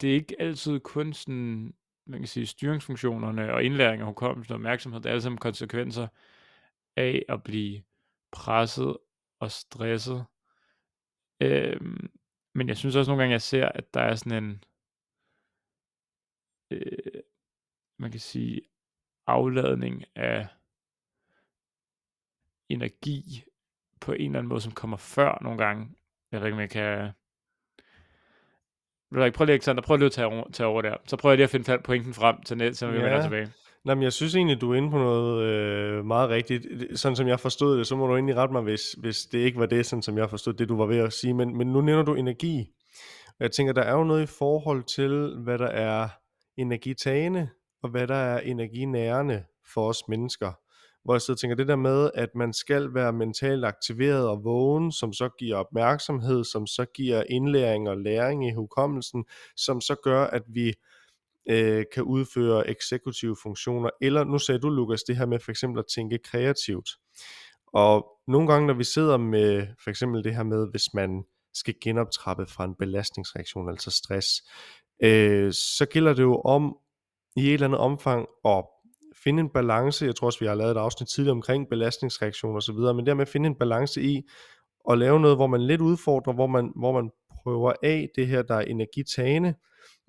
det 0.00 0.10
er 0.10 0.14
ikke 0.14 0.40
altid 0.40 0.80
kun 0.80 1.12
sådan, 1.12 1.74
man 2.06 2.20
kan 2.20 2.28
sige, 2.28 2.46
styringsfunktionerne 2.46 3.54
og 3.54 3.64
indlæring 3.64 4.02
og 4.02 4.08
hukommelsen 4.08 4.52
og 4.52 4.54
opmærksomhed, 4.54 5.00
det 5.00 5.06
er 5.06 5.10
alle 5.10 5.22
sammen 5.22 5.38
konsekvenser 5.38 6.08
af 6.96 7.24
at 7.28 7.42
blive 7.42 7.82
presset 8.32 8.96
og 9.40 9.50
stresset. 9.50 10.26
Øhm, 11.42 12.10
men 12.54 12.68
jeg 12.68 12.76
synes 12.76 12.96
også 12.96 13.10
nogle 13.10 13.22
gange, 13.22 13.32
jeg 13.32 13.42
ser, 13.42 13.68
at 13.68 13.94
der 13.94 14.00
er 14.00 14.14
sådan 14.14 14.44
en, 14.44 14.64
øh, 16.70 17.22
man 17.98 18.10
kan 18.10 18.20
sige, 18.20 18.69
afladning 19.26 20.04
af 20.16 20.46
energi 22.68 23.44
på 24.00 24.12
en 24.12 24.20
eller 24.20 24.38
anden 24.38 24.48
måde, 24.48 24.60
som 24.60 24.72
kommer 24.72 24.96
før 24.96 25.38
nogle 25.42 25.58
gange. 25.64 25.88
Jeg 26.32 26.40
ved 26.40 26.46
ikke, 26.46 26.54
om 26.54 26.60
jeg 26.60 26.70
kan... 26.70 27.10
Vil 29.10 29.20
du 29.20 29.24
ikke 29.24 29.36
prøve 29.36 29.46
lige, 29.46 29.54
Alexander, 29.54 29.82
prøv 29.82 29.96
lige 29.96 30.06
at 30.06 30.12
tage 30.12 30.26
over, 30.26 30.50
tage 30.52 30.66
over 30.66 30.82
der. 30.82 30.96
Så 31.06 31.16
prøver 31.16 31.32
jeg 31.32 31.36
lige 31.36 31.44
at 31.44 31.50
finde 31.50 31.78
pointen 31.84 32.14
frem 32.14 32.42
til 32.42 32.56
net, 32.56 32.76
så 32.76 32.86
vi 32.86 32.96
ja. 32.96 33.02
vender 33.02 33.22
tilbage. 33.22 33.52
Nå, 33.84 33.94
men 33.94 34.02
jeg 34.02 34.12
synes 34.12 34.34
egentlig, 34.34 34.60
du 34.60 34.72
er 34.72 34.76
inde 34.76 34.90
på 34.90 34.98
noget 34.98 35.42
øh, 35.42 36.04
meget 36.04 36.30
rigtigt. 36.30 36.66
Sådan 36.94 37.16
som 37.16 37.28
jeg 37.28 37.40
forstod 37.40 37.78
det, 37.78 37.86
så 37.86 37.96
må 37.96 38.06
du 38.06 38.14
egentlig 38.14 38.36
rette 38.36 38.52
mig, 38.52 38.62
hvis, 38.62 38.92
hvis 38.92 39.22
det 39.22 39.38
ikke 39.38 39.58
var 39.58 39.66
det, 39.66 39.86
sådan 39.86 40.02
som 40.02 40.18
jeg 40.18 40.30
forstod 40.30 40.52
det, 40.52 40.68
du 40.68 40.76
var 40.76 40.86
ved 40.86 40.98
at 40.98 41.12
sige. 41.12 41.34
Men, 41.34 41.56
men 41.56 41.72
nu 41.72 41.80
nævner 41.80 42.02
du 42.02 42.14
energi. 42.14 42.72
Og 43.28 43.40
jeg 43.40 43.52
tænker, 43.52 43.72
der 43.72 43.82
er 43.82 43.92
jo 43.92 44.04
noget 44.04 44.22
i 44.22 44.32
forhold 44.38 44.82
til, 44.82 45.36
hvad 45.44 45.58
der 45.58 45.66
er 45.66 46.08
energitagende, 46.56 47.48
og 47.82 47.90
hvad 47.90 48.06
der 48.06 48.14
er 48.14 48.40
energinærende 48.40 49.44
for 49.74 49.88
os 49.88 50.08
mennesker. 50.08 50.52
Hvor 51.04 51.14
jeg 51.14 51.20
så 51.20 51.34
tænker, 51.34 51.56
det 51.56 51.68
der 51.68 51.76
med, 51.76 52.10
at 52.14 52.28
man 52.34 52.52
skal 52.52 52.94
være 52.94 53.12
mentalt 53.12 53.64
aktiveret 53.64 54.28
og 54.28 54.44
vågen, 54.44 54.92
som 54.92 55.12
så 55.12 55.28
giver 55.38 55.56
opmærksomhed, 55.56 56.44
som 56.44 56.66
så 56.66 56.84
giver 56.84 57.24
indlæring 57.30 57.88
og 57.88 57.98
læring 57.98 58.48
i 58.48 58.52
hukommelsen, 58.52 59.24
som 59.56 59.80
så 59.80 59.94
gør, 60.02 60.24
at 60.24 60.42
vi 60.46 60.74
øh, 61.50 61.84
kan 61.94 62.02
udføre 62.02 62.70
eksekutive 62.70 63.36
funktioner. 63.42 63.90
Eller 64.00 64.24
nu 64.24 64.38
sagde 64.38 64.58
du, 64.58 64.68
Lukas, 64.68 65.02
det 65.02 65.16
her 65.16 65.26
med 65.26 65.38
for 65.40 65.50
eksempel 65.50 65.78
at 65.78 65.86
tænke 65.94 66.18
kreativt. 66.18 66.88
Og 67.66 68.06
nogle 68.28 68.52
gange, 68.52 68.66
når 68.66 68.74
vi 68.74 68.84
sidder 68.84 69.16
med 69.16 69.66
for 69.84 69.90
eksempel 69.90 70.24
det 70.24 70.34
her 70.34 70.42
med, 70.42 70.70
hvis 70.70 70.94
man 70.94 71.24
skal 71.54 71.74
genoptrappe 71.82 72.46
fra 72.46 72.64
en 72.64 72.74
belastningsreaktion, 72.74 73.68
altså 73.68 73.90
stress, 73.90 74.28
øh, 75.02 75.52
så 75.52 75.86
gælder 75.90 76.14
det 76.14 76.22
jo 76.22 76.40
om 76.40 76.76
i 77.36 77.48
et 77.48 77.54
eller 77.54 77.66
andet 77.66 77.80
omfang 77.80 78.26
at 78.44 78.64
finde 79.24 79.40
en 79.40 79.48
balance, 79.48 80.06
jeg 80.06 80.16
tror 80.16 80.26
også 80.26 80.40
vi 80.40 80.46
har 80.46 80.54
lavet 80.54 80.70
et 80.70 80.80
afsnit 80.80 81.08
tidligere 81.08 81.36
omkring 81.36 81.68
belastningsreaktioner 81.68 82.56
osv., 82.56 82.74
men 82.74 83.06
det 83.06 83.16
med 83.16 83.26
finde 83.26 83.46
en 83.46 83.54
balance 83.54 84.02
i 84.02 84.22
at 84.90 84.98
lave 84.98 85.20
noget, 85.20 85.36
hvor 85.36 85.46
man 85.46 85.62
lidt 85.62 85.80
udfordrer, 85.80 86.32
hvor 86.32 86.46
man, 86.46 86.72
hvor 86.76 86.92
man 86.92 87.10
prøver 87.42 87.72
af 87.82 88.08
det 88.16 88.26
her, 88.26 88.42
der 88.42 88.54
er 88.54 88.60
energitagende, 88.60 89.54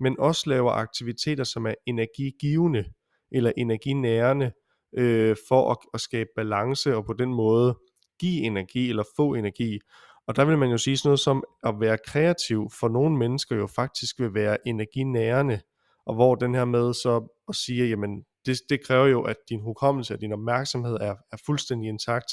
men 0.00 0.20
også 0.20 0.50
laver 0.50 0.70
aktiviteter, 0.70 1.44
som 1.44 1.66
er 1.66 1.74
energigivende 1.86 2.84
eller 3.32 3.52
energinærende, 3.56 4.52
øh, 4.98 5.36
for 5.48 5.70
at, 5.70 5.76
at 5.94 6.00
skabe 6.00 6.28
balance 6.36 6.96
og 6.96 7.04
på 7.04 7.12
den 7.12 7.34
måde 7.34 7.78
give 8.20 8.42
energi 8.42 8.88
eller 8.88 9.04
få 9.16 9.34
energi. 9.34 9.78
Og 10.26 10.36
der 10.36 10.44
vil 10.44 10.58
man 10.58 10.70
jo 10.70 10.78
sige 10.78 10.96
sådan 10.96 11.08
noget 11.08 11.20
som 11.20 11.44
at 11.62 11.74
være 11.80 11.98
kreativ 12.06 12.70
for 12.80 12.88
nogle 12.88 13.16
mennesker 13.16 13.56
jo 13.56 13.66
faktisk 13.66 14.20
vil 14.20 14.34
være 14.34 14.68
energinærende, 14.68 15.60
og 16.06 16.14
hvor 16.14 16.34
den 16.34 16.54
her 16.54 16.64
med 16.64 16.94
så 16.94 17.28
at 17.48 17.54
sige, 17.54 17.88
jamen 17.88 18.24
det, 18.46 18.58
det 18.68 18.86
kræver 18.86 19.06
jo, 19.06 19.22
at 19.22 19.36
din 19.48 19.60
hukommelse 19.60 20.14
og 20.14 20.20
din 20.20 20.32
opmærksomhed 20.32 20.94
er, 20.94 21.14
er 21.32 21.36
fuldstændig 21.46 21.88
intakt, 21.88 22.32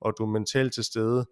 og 0.00 0.14
du 0.18 0.22
er 0.22 0.30
mentalt 0.30 0.74
til 0.74 0.84
stede. 0.84 1.26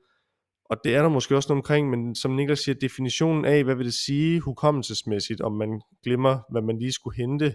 Og 0.71 0.77
det 0.85 0.95
er 0.95 1.03
der 1.03 1.09
måske 1.09 1.37
også 1.37 1.49
noget 1.49 1.61
omkring, 1.63 1.91
men 1.91 2.15
som 2.15 2.31
Niklas 2.31 2.59
siger, 2.59 2.75
definitionen 2.81 3.45
af, 3.45 3.65
hvad 3.65 3.75
vil 3.75 3.87
det 3.87 3.95
sige 3.95 4.41
hukommelsesmæssigt, 4.41 5.41
om 5.41 5.53
man 5.53 5.81
glemmer, 6.05 6.39
hvad 6.51 6.63
man 6.63 6.79
lige 6.79 6.93
skulle 6.93 7.17
hente 7.17 7.55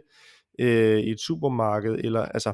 øh, 0.60 1.00
i 1.00 1.12
et 1.12 1.20
supermarked, 1.20 1.94
eller 1.94 2.26
altså, 2.26 2.54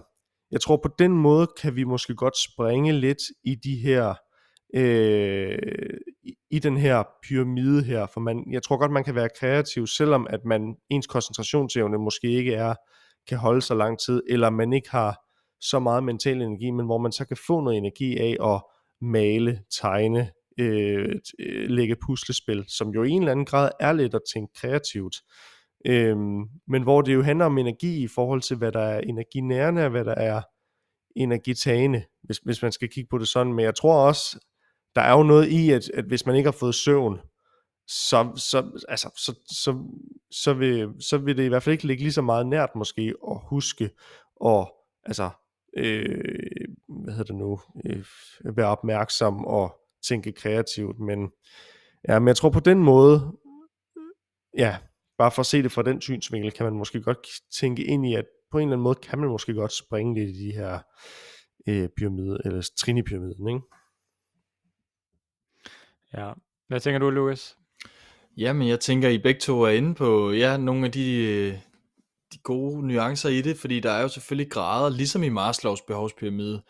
jeg 0.51 0.61
tror 0.61 0.77
på 0.77 0.89
den 0.99 1.11
måde 1.11 1.47
kan 1.61 1.75
vi 1.75 1.83
måske 1.83 2.15
godt 2.15 2.37
springe 2.37 2.93
lidt 2.93 3.21
i 3.43 3.55
de 3.55 3.75
her 3.75 4.15
øh, 4.75 5.57
i, 6.51 6.59
den 6.59 6.77
her 6.77 7.03
pyramide 7.23 7.83
her, 7.83 8.05
for 8.05 8.19
man, 8.19 8.43
jeg 8.51 8.63
tror 8.63 8.77
godt 8.77 8.91
man 8.91 9.03
kan 9.03 9.15
være 9.15 9.29
kreativ, 9.39 9.87
selvom 9.87 10.27
at 10.29 10.45
man 10.45 10.75
ens 10.89 11.07
koncentrationsevne 11.07 11.97
måske 11.97 12.27
ikke 12.27 12.53
er 12.53 12.75
kan 13.27 13.37
holde 13.37 13.61
så 13.61 13.75
lang 13.75 13.99
tid, 13.99 14.23
eller 14.29 14.49
man 14.49 14.73
ikke 14.73 14.91
har 14.91 15.15
så 15.61 15.79
meget 15.79 16.03
mental 16.03 16.41
energi, 16.41 16.71
men 16.71 16.85
hvor 16.85 16.97
man 16.97 17.11
så 17.11 17.25
kan 17.25 17.37
få 17.47 17.61
noget 17.61 17.77
energi 17.77 18.17
af 18.17 18.53
at 18.53 18.61
male, 19.01 19.61
tegne, 19.81 20.31
øh, 20.59 21.15
øh 21.39 21.69
lægge 21.69 21.95
puslespil, 22.05 22.65
som 22.67 22.89
jo 22.89 23.03
i 23.03 23.09
en 23.09 23.21
eller 23.21 23.31
anden 23.31 23.45
grad 23.45 23.69
er 23.79 23.93
lidt 23.93 24.13
at 24.13 24.21
tænke 24.33 24.53
kreativt. 24.53 25.15
Øhm, 25.85 26.43
men 26.67 26.83
hvor 26.83 27.01
det 27.01 27.13
jo 27.13 27.21
handler 27.21 27.45
om 27.45 27.57
energi 27.57 28.03
i 28.03 28.07
forhold 28.07 28.41
til, 28.41 28.57
hvad 28.57 28.71
der 28.71 28.79
er 28.81 28.99
energinærende, 28.99 29.83
og 29.83 29.89
hvad 29.89 30.05
der 30.05 30.15
er 30.15 30.41
energitagende, 31.15 32.03
hvis, 32.23 32.37
hvis 32.37 32.61
man 32.61 32.71
skal 32.71 32.89
kigge 32.89 33.07
på 33.09 33.17
det 33.17 33.27
sådan. 33.27 33.53
Men 33.53 33.65
jeg 33.65 33.75
tror 33.75 34.07
også, 34.07 34.39
der 34.95 35.01
er 35.01 35.17
jo 35.17 35.23
noget 35.23 35.47
i, 35.47 35.71
at, 35.71 35.89
at 35.89 36.05
hvis 36.05 36.25
man 36.25 36.35
ikke 36.35 36.47
har 36.47 36.57
fået 36.57 36.75
søvn, 36.75 37.19
så, 37.87 38.31
så, 38.35 38.83
altså, 38.89 39.09
så, 39.17 39.33
så, 39.63 39.83
så, 40.31 40.53
vil, 40.53 40.89
så 40.99 41.17
vil 41.17 41.37
det 41.37 41.43
i 41.43 41.47
hvert 41.47 41.63
fald 41.63 41.73
ikke 41.73 41.87
ligge 41.87 42.03
lige 42.03 42.13
så 42.13 42.21
meget 42.21 42.47
nært 42.47 42.69
måske 42.75 43.13
at 43.31 43.37
huske 43.49 43.89
og 44.35 44.73
altså, 45.03 45.29
øh, 45.77 46.67
hvad 46.87 47.13
hedder 47.13 47.33
det 47.33 47.35
nu, 47.35 47.59
øh, 47.85 48.05
være 48.55 48.67
opmærksom 48.67 49.45
og 49.45 49.75
tænke 50.07 50.31
kreativt, 50.31 50.99
men 50.99 51.31
ja, 52.09 52.19
men 52.19 52.27
jeg 52.27 52.35
tror 52.35 52.49
på 52.49 52.59
den 52.59 52.83
måde, 52.83 53.31
ja, 54.57 54.77
bare 55.17 55.31
for 55.31 55.39
at 55.39 55.45
se 55.45 55.63
det 55.63 55.71
fra 55.71 55.81
den 55.81 56.01
synsvinkel, 56.01 56.51
kan 56.51 56.65
man 56.65 56.73
måske 56.73 57.01
godt 57.01 57.27
tænke 57.59 57.83
ind 57.83 58.05
i, 58.05 58.15
at 58.15 58.25
på 58.51 58.57
en 58.57 58.61
eller 58.67 58.73
anden 58.73 58.83
måde 58.83 58.95
kan 58.95 59.19
man 59.19 59.29
måske 59.29 59.53
godt 59.53 59.73
springe 59.73 60.13
lidt 60.13 60.29
i 60.29 60.47
de 60.47 60.53
her 60.53 60.79
øh, 61.67 61.89
pyramide, 61.97 62.37
eller 62.45 62.69
trinipyramiden, 62.77 63.47
ikke? 63.47 63.61
Ja. 66.17 66.31
Hvad 66.67 66.79
tænker 66.79 66.99
du, 66.99 67.09
Lukas? 67.09 67.57
Jamen, 68.37 68.67
jeg 68.67 68.79
tænker, 68.79 69.09
I 69.09 69.17
begge 69.17 69.39
to 69.39 69.61
er 69.61 69.69
inde 69.69 69.95
på 69.95 70.31
ja, 70.31 70.57
nogle 70.57 70.85
af 70.85 70.91
de, 70.91 71.51
de 72.33 72.37
gode 72.43 72.87
nuancer 72.87 73.29
i 73.29 73.41
det, 73.41 73.57
fordi 73.57 73.79
der 73.79 73.91
er 73.91 74.01
jo 74.01 74.07
selvfølgelig 74.07 74.51
grader, 74.51 74.89
ligesom 74.89 75.23
i 75.23 75.29
Maslows 75.29 75.81
behovspyramide, 75.81 76.63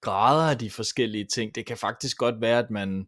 grader 0.00 0.50
af 0.50 0.58
de 0.58 0.70
forskellige 0.70 1.26
ting. 1.34 1.54
Det 1.54 1.66
kan 1.66 1.76
faktisk 1.76 2.18
godt 2.18 2.40
være, 2.40 2.58
at 2.58 2.70
man 2.70 3.06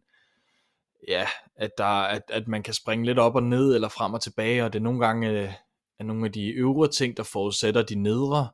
ja, 1.07 1.27
at, 1.55 1.71
der, 1.77 1.85
at, 1.85 2.21
at 2.29 2.47
man 2.47 2.63
kan 2.63 2.73
springe 2.73 3.05
lidt 3.05 3.19
op 3.19 3.35
og 3.35 3.43
ned, 3.43 3.75
eller 3.75 3.89
frem 3.89 4.13
og 4.13 4.21
tilbage, 4.21 4.65
og 4.65 4.73
det 4.73 4.79
er 4.79 4.83
nogle 4.83 5.05
gange 5.05 5.29
øh, 5.29 5.53
er 5.99 6.03
nogle 6.03 6.25
af 6.25 6.31
de 6.31 6.49
øvre 6.49 6.87
ting, 6.87 7.17
der 7.17 7.23
forudsætter 7.23 7.81
de 7.81 7.95
nedre. 7.95 8.49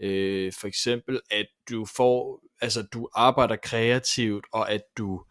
Øh, 0.00 0.52
for 0.60 0.66
eksempel, 0.66 1.20
at 1.30 1.46
du 1.70 1.86
får, 1.96 2.40
altså 2.60 2.82
du 2.82 3.08
arbejder 3.14 3.56
kreativt, 3.56 4.46
og 4.52 4.70
at 4.70 4.82
du 4.98 5.24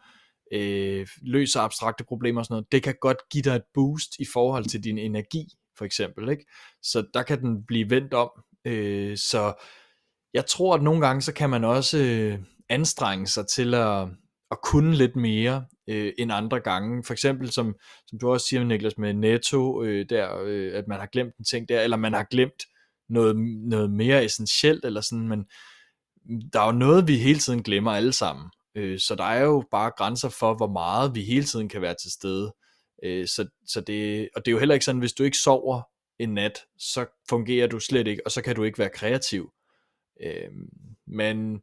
øh, 0.53 1.07
løser 1.22 1.60
abstrakte 1.60 2.03
problemer 2.03 2.41
og 2.41 2.45
sådan 2.45 2.53
noget, 2.53 2.72
det 2.72 2.83
kan 2.83 2.95
godt 3.01 3.17
give 3.31 3.41
dig 3.41 3.55
et 3.55 3.63
boost 3.74 4.12
i 4.19 4.25
forhold 4.33 4.65
til 4.65 4.83
din 4.83 4.98
energi, 4.98 5.48
for 5.77 5.86
eksempel. 5.86 6.29
Ikke? 6.29 6.45
Så 6.83 7.05
der 7.13 7.24
kan 7.24 7.41
den 7.41 7.65
blive 7.65 7.89
vendt 7.89 8.13
om. 8.13 8.29
Øh, 8.65 9.17
så 9.17 9.53
jeg 10.33 10.45
tror, 10.45 10.75
at 10.75 10.83
nogle 10.83 11.07
gange, 11.07 11.22
så 11.22 11.33
kan 11.33 11.50
man 11.50 11.63
også 11.63 11.98
øh, 11.98 12.39
anstrenge 12.69 13.27
sig 13.27 13.48
til 13.48 13.74
at, 13.74 14.07
at 14.51 14.57
kunne 14.63 14.95
lidt 14.95 15.15
mere 15.15 15.65
øh, 15.89 16.13
end 16.17 16.31
andre 16.33 16.60
gange. 16.60 17.03
For 17.03 17.13
eksempel, 17.13 17.51
som, 17.51 17.75
som 18.07 18.19
du 18.19 18.31
også 18.31 18.48
siger, 18.48 18.63
Niklas, 18.63 18.98
med 18.98 19.13
netto, 19.13 19.83
øh, 19.83 20.05
der, 20.10 20.43
øh, 20.43 20.77
at 20.77 20.88
man 20.88 21.00
har 21.00 21.07
glemt 21.07 21.38
en 21.38 21.45
ting 21.45 21.69
der, 21.69 21.81
eller 21.81 21.98
man 21.98 22.13
har 22.13 22.27
glemt 22.31 22.63
noget, 23.10 23.36
noget 23.69 23.91
mere 23.91 24.25
essentielt, 24.25 24.86
eller 24.86 25.01
sådan, 25.01 25.28
men 25.28 25.45
der 26.54 26.60
er 26.60 26.65
jo 26.65 26.71
noget, 26.71 27.08
vi 27.08 27.17
hele 27.17 27.39
tiden 27.39 27.63
glemmer 27.63 27.91
alle 27.91 28.13
sammen. 28.13 28.45
Øh, 28.75 28.99
så 28.99 29.15
der 29.15 29.23
er 29.23 29.41
jo 29.41 29.63
bare 29.71 29.91
grænser 29.97 30.29
for, 30.29 30.53
hvor 30.53 30.67
meget 30.67 31.15
vi 31.15 31.23
hele 31.23 31.45
tiden 31.45 31.69
kan 31.69 31.81
være 31.81 31.95
til 32.01 32.12
stede. 32.12 32.53
Øh, 33.03 33.27
så, 33.27 33.47
så 33.67 33.81
det, 33.81 34.29
og 34.36 34.45
det 34.45 34.51
er 34.51 34.53
jo 34.53 34.59
heller 34.59 34.75
ikke 34.75 34.86
sådan, 34.86 34.99
hvis 34.99 35.13
du 35.13 35.23
ikke 35.23 35.38
sover 35.38 35.81
en 36.19 36.33
nat, 36.33 36.59
så 36.77 37.05
fungerer 37.29 37.67
du 37.67 37.79
slet 37.79 38.07
ikke, 38.07 38.21
og 38.25 38.31
så 38.31 38.41
kan 38.41 38.55
du 38.55 38.63
ikke 38.63 38.79
være 38.79 38.89
kreativ. 38.89 39.51
Øh, 40.23 40.49
men 41.07 41.62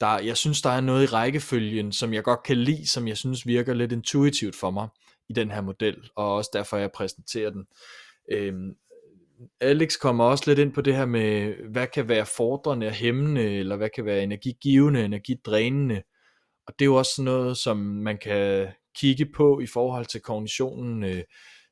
der, 0.00 0.18
jeg 0.18 0.36
synes, 0.36 0.62
der 0.62 0.70
er 0.70 0.80
noget 0.80 1.02
i 1.02 1.06
rækkefølgen, 1.06 1.92
som 1.92 2.14
jeg 2.14 2.24
godt 2.24 2.42
kan 2.42 2.56
lide, 2.56 2.88
som 2.88 3.08
jeg 3.08 3.16
synes 3.16 3.46
virker 3.46 3.74
lidt 3.74 3.92
intuitivt 3.92 4.56
for 4.56 4.70
mig 4.70 4.88
i 5.28 5.32
den 5.32 5.50
her 5.50 5.60
model, 5.60 6.10
og 6.16 6.34
også 6.34 6.50
derfor 6.52 6.76
jeg 6.76 6.92
præsenterer 6.92 7.50
den. 7.50 7.66
Øhm, 8.32 8.74
Alex 9.60 9.98
kommer 9.98 10.24
også 10.24 10.44
lidt 10.46 10.58
ind 10.58 10.72
på 10.72 10.80
det 10.80 10.96
her 10.96 11.06
med, 11.06 11.54
hvad 11.70 11.86
kan 11.86 12.08
være 12.08 12.26
fordrende 12.26 12.86
og 12.86 12.92
hæmmende, 12.92 13.42
eller 13.42 13.76
hvad 13.76 13.88
kan 13.94 14.04
være 14.04 14.22
energigivende, 14.22 15.04
energidrænende, 15.04 16.02
og 16.66 16.74
det 16.78 16.84
er 16.84 16.86
jo 16.86 16.94
også 16.94 17.22
noget, 17.22 17.56
som 17.56 17.76
man 17.76 18.18
kan 18.18 18.68
kigge 18.96 19.26
på 19.26 19.60
i 19.60 19.66
forhold 19.66 20.06
til 20.06 20.20
kognitionen. 20.20 21.04
Øh, 21.04 21.22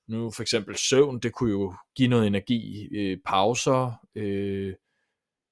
nu 0.08 0.30
for 0.30 0.42
eksempel 0.42 0.76
søvn, 0.76 1.18
det 1.18 1.32
kunne 1.32 1.50
jo 1.50 1.74
give 1.96 2.08
noget 2.08 2.26
energi, 2.26 2.88
øh, 2.96 3.18
pauser, 3.26 3.92
øh, 4.14 4.74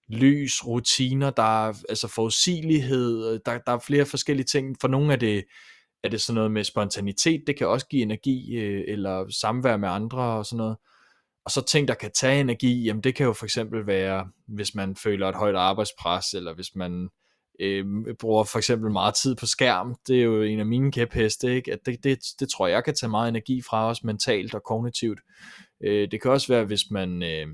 lys, 0.09 0.67
rutiner, 0.67 1.31
der 1.31 1.69
er 1.69 1.75
altså 1.89 2.09
forudsigelighed, 2.09 3.33
øh, 3.33 3.41
der, 3.47 3.59
der 3.59 3.73
er 3.73 3.79
flere 3.79 4.07
forskellige 4.07 4.47
ting. 4.47 4.77
For 4.81 4.89
nogle 4.89 5.13
er 5.13 5.17
det, 5.17 5.45
er 6.05 6.09
det 6.09 6.21
sådan 6.21 6.35
noget 6.35 6.51
med 6.51 6.65
spontanitet, 6.65 7.45
det 7.47 7.59
kan 7.59 7.67
også 7.67 7.87
give 7.87 8.03
energi, 8.03 8.55
øh, 8.55 8.85
eller 8.89 9.27
samvær 9.41 9.77
med 9.77 9.89
andre 9.89 10.23
og 10.23 10.47
sådan 10.47 10.57
noget. 10.57 10.77
Og 11.45 11.51
så 11.51 11.65
ting, 11.65 11.89
der 11.89 11.95
kan 11.95 12.11
tage 12.13 12.41
energi, 12.41 12.83
jamen 12.83 13.03
det 13.03 13.15
kan 13.15 13.27
jo 13.27 13.33
for 13.33 13.45
eksempel 13.45 13.87
være, 13.87 14.29
hvis 14.47 14.75
man 14.75 14.97
føler 14.97 15.29
et 15.29 15.35
højt 15.35 15.57
arbejdspres, 15.57 16.25
eller 16.35 16.55
hvis 16.55 16.75
man 16.75 17.09
øh, 17.61 17.87
bruger 18.21 18.45
for 18.45 18.59
eksempel 18.59 18.91
meget 18.91 19.15
tid 19.15 19.35
på 19.35 19.47
skærm. 19.47 19.95
Det 20.07 20.19
er 20.19 20.23
jo 20.23 20.43
en 20.43 20.61
af 20.61 20.67
mine 20.67 20.93
kæpheste, 20.93 21.55
ikke? 21.55 21.73
at 21.73 21.79
det, 21.87 22.05
det, 22.05 22.19
det 22.41 22.49
tror 22.49 22.67
jeg 22.67 22.85
kan 22.85 22.95
tage 22.95 23.11
meget 23.11 23.29
energi 23.29 23.63
fra 23.63 23.89
os 23.89 24.05
mentalt 24.05 24.55
og 24.55 24.63
kognitivt. 24.63 25.21
Øh, 25.85 26.11
det 26.11 26.23
kan 26.23 26.31
også 26.31 26.53
være, 26.53 26.65
hvis 26.65 26.91
man... 26.91 27.23
Øh, 27.23 27.47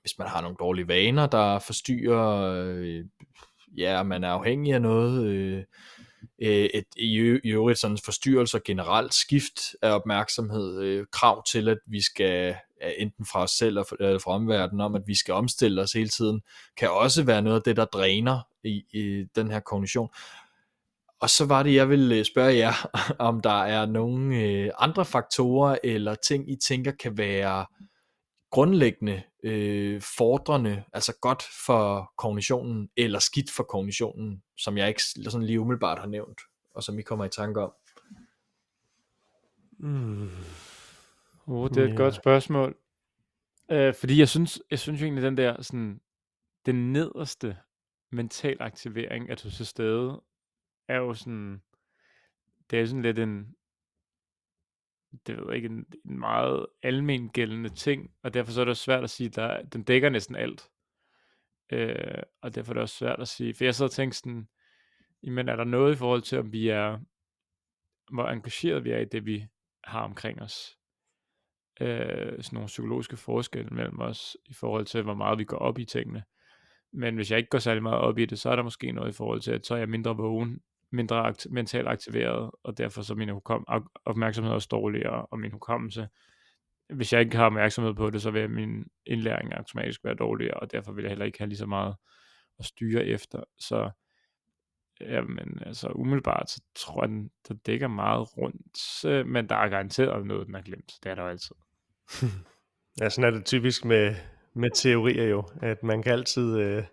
hvis 0.00 0.18
man 0.18 0.28
har 0.28 0.40
nogle 0.40 0.56
dårlige 0.60 0.88
vaner, 0.88 1.26
der 1.26 1.58
forstyrrer, 1.58 2.52
øh, 2.66 3.04
ja, 3.76 4.02
man 4.02 4.24
er 4.24 4.28
afhængig 4.28 4.72
af 4.72 4.82
noget, 4.82 5.26
øh, 5.26 5.64
øh 6.42 6.68
et, 6.74 6.84
i, 6.96 7.40
i 7.44 7.48
øvrigt 7.50 7.78
sådan 7.78 7.98
forstyrrelser 8.04 8.58
generelt, 8.64 9.14
skift 9.14 9.60
af 9.82 9.90
opmærksomhed, 9.90 10.82
øh, 10.82 11.06
krav 11.12 11.44
til, 11.44 11.68
at 11.68 11.78
vi 11.86 12.02
skal, 12.02 12.56
enten 12.98 13.26
fra 13.26 13.42
os 13.42 13.50
selv 13.50 13.76
eller 13.76 13.94
øh, 14.00 14.20
fra 14.20 14.32
omverdenen, 14.32 14.80
om 14.80 14.94
at 14.94 15.02
vi 15.06 15.14
skal 15.14 15.34
omstille 15.34 15.82
os 15.82 15.92
hele 15.92 16.08
tiden, 16.08 16.40
kan 16.76 16.90
også 16.90 17.22
være 17.22 17.42
noget 17.42 17.56
af 17.56 17.62
det, 17.62 17.76
der 17.76 17.84
dræner 17.84 18.40
i, 18.64 18.82
i 18.92 19.24
den 19.34 19.50
her 19.50 19.60
kognition. 19.60 20.08
Og 21.20 21.30
så 21.30 21.44
var 21.46 21.62
det, 21.62 21.74
jeg 21.74 21.88
ville 21.88 22.16
øh, 22.16 22.24
spørge 22.24 22.56
jer, 22.56 22.90
om 23.28 23.40
der 23.40 23.62
er 23.62 23.86
nogle 23.86 24.36
øh, 24.36 24.70
andre 24.78 25.04
faktorer 25.04 25.78
eller 25.84 26.14
ting, 26.14 26.50
I 26.50 26.56
tænker 26.56 26.92
kan 26.92 27.18
være 27.18 27.66
grundlæggende 28.50 29.22
øh, 29.42 30.02
fordrende, 30.18 30.84
altså 30.92 31.12
godt 31.20 31.42
for 31.66 32.12
kognitionen, 32.18 32.88
eller 32.96 33.18
skidt 33.18 33.50
for 33.50 33.62
kognitionen, 33.62 34.42
som 34.58 34.78
jeg 34.78 34.88
ikke 34.88 35.02
sådan 35.04 35.46
lige 35.46 35.60
umiddelbart 35.60 35.98
har 35.98 36.06
nævnt, 36.06 36.40
og 36.74 36.82
som 36.82 36.98
I 36.98 37.02
kommer 37.02 37.24
i 37.24 37.28
tanke 37.28 37.60
om? 37.60 37.72
Mm. 39.78 40.30
Oh, 41.46 41.68
det 41.68 41.76
er 41.76 41.82
et 41.82 41.88
yeah. 41.88 41.96
godt 41.96 42.14
spørgsmål. 42.14 42.76
Øh, 43.70 43.94
fordi 43.94 44.18
jeg 44.18 44.28
synes, 44.28 44.62
jeg 44.70 44.78
synes 44.78 45.00
jo 45.00 45.04
egentlig, 45.04 45.24
den 45.24 45.36
der 45.36 45.62
sådan, 45.62 46.00
den 46.66 46.92
nederste 46.92 47.56
mental 48.10 48.56
aktivering 48.60 49.30
at 49.30 49.42
du 49.42 49.50
til 49.50 49.66
stede, 49.66 50.22
er 50.88 50.96
jo 50.96 51.14
sådan, 51.14 51.62
det 52.70 52.80
er 52.80 52.86
sådan 52.86 53.02
lidt 53.02 53.18
en, 53.18 53.56
det 55.26 55.36
ved 55.36 55.44
jeg 55.46 55.56
ikke, 55.56 55.68
en, 55.68 55.86
en 56.04 56.18
meget 56.18 56.66
almen 56.82 57.28
gældende 57.28 57.68
ting, 57.68 58.14
og 58.22 58.34
derfor 58.34 58.52
så 58.52 58.60
er 58.60 58.64
det 58.64 58.76
svært 58.76 59.04
at 59.04 59.10
sige, 59.10 59.28
der, 59.28 59.62
den 59.62 59.82
dækker 59.82 60.08
næsten 60.08 60.36
alt. 60.36 60.70
Øh, 61.72 62.22
og 62.40 62.54
derfor 62.54 62.72
er 62.72 62.74
det 62.74 62.82
også 62.82 62.96
svært 62.96 63.20
at 63.20 63.28
sige, 63.28 63.54
for 63.54 63.64
jeg 63.64 63.74
så 63.74 63.84
og 63.84 63.90
tænkte 63.90 64.18
sådan, 64.18 64.48
jamen 65.22 65.48
er 65.48 65.56
der 65.56 65.64
noget 65.64 65.94
i 65.94 65.98
forhold 65.98 66.22
til, 66.22 66.38
om 66.38 66.52
vi 66.52 66.68
er, 66.68 66.98
hvor 68.12 68.28
engageret 68.28 68.84
vi 68.84 68.90
er 68.90 68.98
i 68.98 69.04
det, 69.04 69.26
vi 69.26 69.46
har 69.84 70.00
omkring 70.00 70.42
os. 70.42 70.78
Øh, 71.80 72.42
sådan 72.42 72.42
nogle 72.52 72.66
psykologiske 72.66 73.16
forskelle 73.16 73.70
mellem 73.70 74.00
os, 74.00 74.36
i 74.46 74.54
forhold 74.54 74.86
til, 74.86 75.02
hvor 75.02 75.14
meget 75.14 75.38
vi 75.38 75.44
går 75.44 75.56
op 75.56 75.78
i 75.78 75.84
tingene. 75.84 76.22
Men 76.92 77.14
hvis 77.14 77.30
jeg 77.30 77.38
ikke 77.38 77.50
går 77.50 77.58
særlig 77.58 77.82
meget 77.82 77.98
op 77.98 78.18
i 78.18 78.24
det, 78.24 78.38
så 78.38 78.50
er 78.50 78.56
der 78.56 78.62
måske 78.62 78.92
noget 78.92 79.08
i 79.12 79.16
forhold 79.16 79.40
til, 79.40 79.52
at 79.52 79.66
så 79.66 79.74
er 79.74 79.78
jeg 79.78 79.88
mindre 79.88 80.16
vågen, 80.16 80.60
mindre 80.92 81.28
akt- 81.28 81.46
mentalt 81.50 81.88
aktiveret, 81.88 82.50
og 82.62 82.78
derfor 82.78 83.02
så 83.02 83.14
min 83.14 83.28
hukom- 83.30 83.64
opmærksomhed 84.04 84.52
også 84.52 84.68
dårligere, 84.70 85.26
og 85.26 85.38
min 85.38 85.52
hukommelse. 85.52 86.08
Hvis 86.94 87.12
jeg 87.12 87.20
ikke 87.20 87.36
har 87.36 87.46
opmærksomhed 87.46 87.94
på 87.94 88.10
det, 88.10 88.22
så 88.22 88.30
vil 88.30 88.50
min 88.50 88.84
indlæring 89.06 89.54
automatisk 89.54 90.04
være 90.04 90.14
dårligere, 90.14 90.54
og 90.54 90.72
derfor 90.72 90.92
vil 90.92 91.02
jeg 91.02 91.10
heller 91.10 91.24
ikke 91.24 91.38
have 91.38 91.48
lige 91.48 91.58
så 91.58 91.66
meget 91.66 91.94
at 92.58 92.64
styre 92.64 93.04
efter. 93.06 93.44
Så 93.58 93.90
jamen, 95.00 95.62
altså 95.66 95.88
umiddelbart, 95.88 96.50
så 96.50 96.60
tror 96.74 97.02
jeg, 97.02 97.08
den 97.08 97.30
der 97.48 97.54
dækker 97.54 97.88
meget 97.88 98.36
rundt, 98.38 99.04
øh, 99.04 99.26
men 99.26 99.48
der 99.48 99.56
er 99.56 99.68
garanteret 99.68 100.26
noget, 100.26 100.46
den 100.46 100.54
har 100.54 100.62
glemt. 100.62 100.92
Det 101.02 101.10
er 101.10 101.14
der 101.14 101.22
jo 101.22 101.28
altid. 101.28 101.56
ja, 103.00 103.08
sådan 103.08 103.32
er 103.32 103.38
det 103.38 103.46
typisk 103.46 103.84
med, 103.84 104.14
med 104.54 104.70
teorier 104.70 105.24
jo, 105.24 105.44
at 105.62 105.82
man 105.82 106.02
kan 106.02 106.12
altid 106.12 106.58
øh, 106.58 106.84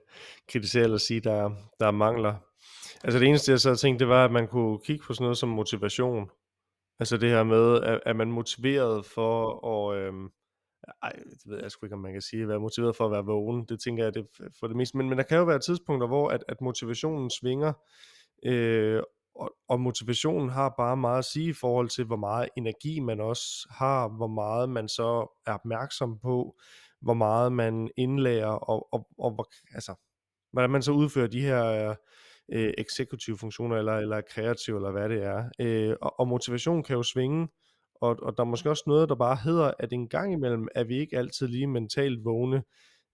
kritisere 0.48 0.84
eller 0.84 0.98
sige, 0.98 1.20
der, 1.20 1.52
der 1.80 1.88
er 1.88 1.92
mangler. 1.92 2.36
Altså 3.04 3.20
det 3.20 3.28
eneste, 3.28 3.52
jeg 3.52 3.60
så 3.60 3.76
tænkte, 3.76 4.06
det 4.06 4.10
var, 4.10 4.26
at 4.26 4.32
man 4.32 4.48
kunne 4.48 4.80
kigge 4.86 5.04
på 5.06 5.14
sådan 5.14 5.24
noget 5.24 5.38
som 5.38 5.50
motivation. 5.50 6.30
Altså 7.00 7.18
det 7.18 7.30
her 7.30 7.44
med, 7.44 7.82
at, 7.82 8.00
at 8.06 8.16
man 8.16 8.32
motiveret 8.32 9.06
for 9.06 9.68
at... 9.68 9.98
Øh, 9.98 10.14
ej, 11.04 11.12
det 11.12 11.42
ved 11.46 11.60
jeg 11.62 11.72
sgu 11.72 11.86
ikke, 11.86 11.94
om 11.94 12.02
man 12.02 12.14
kan 12.14 12.22
sige, 12.22 12.42
at 12.44 12.50
være 12.50 12.60
motiveret 12.60 12.96
for 12.96 13.06
at 13.06 13.12
være 13.12 13.26
vågen. 13.26 13.66
Det 13.66 13.80
tænker 13.82 14.04
jeg 14.04 14.14
det 14.14 14.28
for 14.60 14.68
det 14.68 14.76
meste. 14.76 14.98
Men, 14.98 15.10
men 15.10 15.18
der 15.18 15.24
kan 15.24 15.38
jo 15.38 15.44
være 15.44 15.60
tidspunkter, 15.60 16.08
hvor 16.08 16.30
at, 16.30 16.44
at 16.48 16.62
motivationen 16.62 17.30
svinger, 17.30 17.74
øh, 18.46 19.04
og, 19.36 19.52
og 19.70 19.80
motivationen 19.80 20.50
har 20.50 20.74
bare 20.78 20.98
meget 20.98 21.20
at 21.20 21.26
sige 21.26 21.50
i 21.50 21.54
forhold 21.54 21.90
til, 21.90 22.06
hvor 22.06 22.16
meget 22.16 22.50
energi 22.58 23.00
man 23.00 23.20
også 23.20 23.68
har, 23.72 24.08
hvor 24.08 24.28
meget 24.28 24.70
man 24.70 24.88
så 24.88 25.42
er 25.46 25.54
opmærksom 25.54 26.20
på, 26.20 26.56
hvor 27.02 27.14
meget 27.14 27.54
man 27.54 27.90
indlærer, 27.98 28.52
og, 28.52 28.94
og, 28.94 29.08
og 29.18 29.32
hvor, 29.32 29.48
altså, 29.74 29.96
hvordan 30.52 30.70
man 30.70 30.82
så 30.82 30.92
udfører 30.92 31.28
de 31.28 31.42
her 31.42 31.96
øh, 32.52 32.74
eksekutive 32.78 33.38
funktioner, 33.38 33.78
eller, 33.78 33.98
eller 33.98 34.22
kreative, 34.22 34.76
eller 34.76 34.92
hvad 34.92 35.10
det 35.10 35.24
er. 35.24 35.50
Øh, 35.60 35.96
og, 36.02 36.20
og 36.20 36.28
motivation 36.28 36.84
kan 36.84 36.96
jo 36.96 37.04
svinge, 37.04 37.48
og, 38.02 38.18
og 38.22 38.38
der 38.38 38.44
er 38.44 38.48
måske 38.48 38.70
også 38.70 38.84
noget, 38.88 39.10
der 39.10 39.16
bare 39.16 39.38
hedder, 39.44 39.72
at 39.80 39.94
en 39.94 40.10
gang 40.10 40.34
imellem 40.34 40.68
er 40.76 40.84
vi 40.84 41.00
ikke 41.00 41.18
altid 41.18 41.48
lige 41.48 41.68
mentalt 41.68 42.26
vågne. 42.26 42.64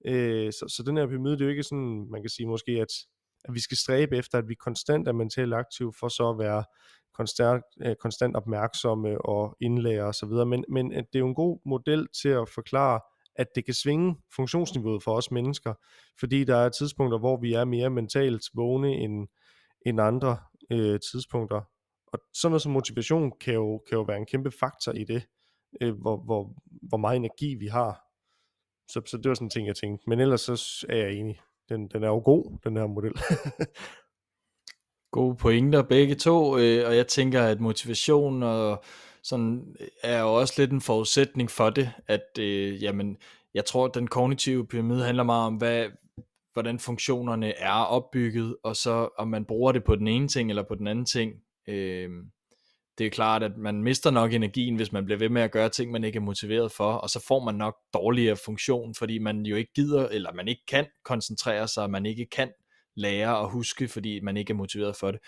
Øh, 0.05 0.51
så, 0.51 0.65
så 0.75 0.83
den 0.83 0.97
her 0.97 1.07
pyramide, 1.07 1.33
det 1.33 1.41
er 1.41 1.45
jo 1.45 1.51
ikke 1.51 1.63
sådan, 1.63 2.07
man 2.11 2.21
kan 2.21 2.29
sige 2.29 2.47
måske, 2.47 2.71
at, 2.71 2.93
at 3.45 3.53
vi 3.53 3.59
skal 3.59 3.77
stræbe 3.77 4.17
efter, 4.17 4.37
at 4.37 4.47
vi 4.47 4.55
konstant 4.55 5.07
er 5.07 5.11
mentalt 5.11 5.53
aktive, 5.53 5.93
for 5.99 6.07
så 6.07 6.29
at 6.29 6.39
være 6.39 6.63
konstant, 7.13 7.63
øh, 7.85 7.95
konstant 8.01 8.35
opmærksomme 8.35 9.21
og 9.21 9.57
indlære 9.61 10.03
osv. 10.03 10.29
Men, 10.29 10.65
men 10.69 10.91
øh, 10.91 10.97
det 10.97 11.15
er 11.15 11.19
jo 11.19 11.27
en 11.27 11.35
god 11.35 11.59
model 11.65 12.07
til 12.21 12.29
at 12.29 12.49
forklare, 12.49 12.99
at 13.35 13.47
det 13.55 13.65
kan 13.65 13.73
svinge 13.73 14.15
funktionsniveauet 14.35 15.03
for 15.03 15.15
os 15.15 15.31
mennesker, 15.31 15.73
fordi 16.19 16.43
der 16.43 16.55
er 16.55 16.69
tidspunkter, 16.69 17.17
hvor 17.19 17.37
vi 17.37 17.53
er 17.53 17.65
mere 17.65 17.89
mentalt 17.89 18.43
vågne 18.53 18.93
end, 18.93 19.27
end 19.85 20.01
andre 20.01 20.37
øh, 20.71 20.99
tidspunkter. 21.11 21.61
Og 22.15 22.21
sådan 22.33 22.51
noget 22.51 22.61
som 22.61 22.71
motivation 22.71 23.31
kan 23.41 23.53
jo, 23.53 23.77
kan 23.89 23.97
jo 23.97 24.01
være 24.01 24.17
en 24.17 24.25
kæmpe 24.25 24.51
faktor 24.51 24.91
i 24.91 25.03
det, 25.03 25.23
øh, 25.81 26.01
hvor, 26.01 26.17
hvor, 26.17 26.53
hvor 26.81 26.97
meget 26.97 27.15
energi 27.15 27.55
vi 27.55 27.67
har. 27.67 28.01
Så, 28.91 29.01
så 29.05 29.17
det 29.17 29.29
var 29.29 29.35
sådan 29.35 29.45
en 29.45 29.49
ting, 29.49 29.67
jeg 29.67 29.75
tænkte. 29.75 30.09
Men 30.09 30.19
ellers 30.19 30.41
så 30.41 30.85
er 30.89 30.97
jeg 30.97 31.13
enig. 31.13 31.39
Den, 31.69 31.87
den 31.87 32.03
er 32.03 32.07
jo 32.07 32.21
god, 32.25 32.57
den 32.63 32.77
her 32.77 32.87
model. 32.87 33.13
Gode 35.11 35.35
pointer 35.35 35.81
begge 35.81 36.15
to, 36.15 36.57
øh, 36.57 36.87
og 36.87 36.95
jeg 36.95 37.07
tænker, 37.07 37.43
at 37.43 37.59
motivation 37.59 38.43
og 38.43 38.83
sådan 39.23 39.75
øh, 39.79 39.87
er 40.03 40.21
jo 40.21 40.33
også 40.33 40.53
lidt 40.57 40.71
en 40.71 40.81
forudsætning 40.81 41.51
for 41.51 41.69
det, 41.69 41.91
at 42.07 42.39
øh, 42.39 42.83
jamen, 42.83 43.17
jeg 43.53 43.65
tror, 43.65 43.85
at 43.85 43.95
den 43.95 44.07
kognitive 44.07 44.67
pyramide 44.67 45.03
handler 45.03 45.23
meget 45.23 45.47
om, 45.47 45.55
hvad, 45.55 45.87
hvordan 46.53 46.79
funktionerne 46.79 47.57
er 47.57 47.71
opbygget, 47.71 48.55
og 48.63 48.75
så 48.75 49.09
om 49.17 49.27
man 49.27 49.45
bruger 49.45 49.71
det 49.71 49.83
på 49.83 49.95
den 49.95 50.07
ene 50.07 50.27
ting 50.27 50.49
eller 50.49 50.63
på 50.63 50.75
den 50.75 50.87
anden 50.87 51.05
ting. 51.05 51.33
Øh, 51.67 52.09
det 52.97 53.05
er 53.05 53.09
klart, 53.09 53.43
at 53.43 53.57
man 53.57 53.83
mister 53.83 54.11
nok 54.11 54.33
energien, 54.33 54.75
hvis 54.75 54.91
man 54.91 55.05
bliver 55.05 55.19
ved 55.19 55.29
med 55.29 55.41
at 55.41 55.51
gøre 55.51 55.69
ting, 55.69 55.91
man 55.91 56.03
ikke 56.03 56.17
er 56.17 56.21
motiveret 56.21 56.71
for, 56.71 56.93
og 56.93 57.09
så 57.09 57.23
får 57.27 57.43
man 57.43 57.55
nok 57.55 57.75
dårligere 57.93 58.35
funktion, 58.45 58.95
fordi 58.95 59.19
man 59.19 59.45
jo 59.45 59.55
ikke 59.55 59.73
gider, 59.75 60.07
eller 60.07 60.33
man 60.33 60.47
ikke 60.47 60.63
kan 60.67 60.85
koncentrere 61.05 61.67
sig, 61.67 61.89
man 61.89 62.05
ikke 62.05 62.27
kan 62.31 62.51
lære 62.95 63.37
og 63.37 63.49
huske, 63.49 63.87
fordi 63.87 64.19
man 64.19 64.37
ikke 64.37 64.51
er 64.51 64.55
motiveret 64.55 64.95
for 64.95 65.11
det. 65.11 65.19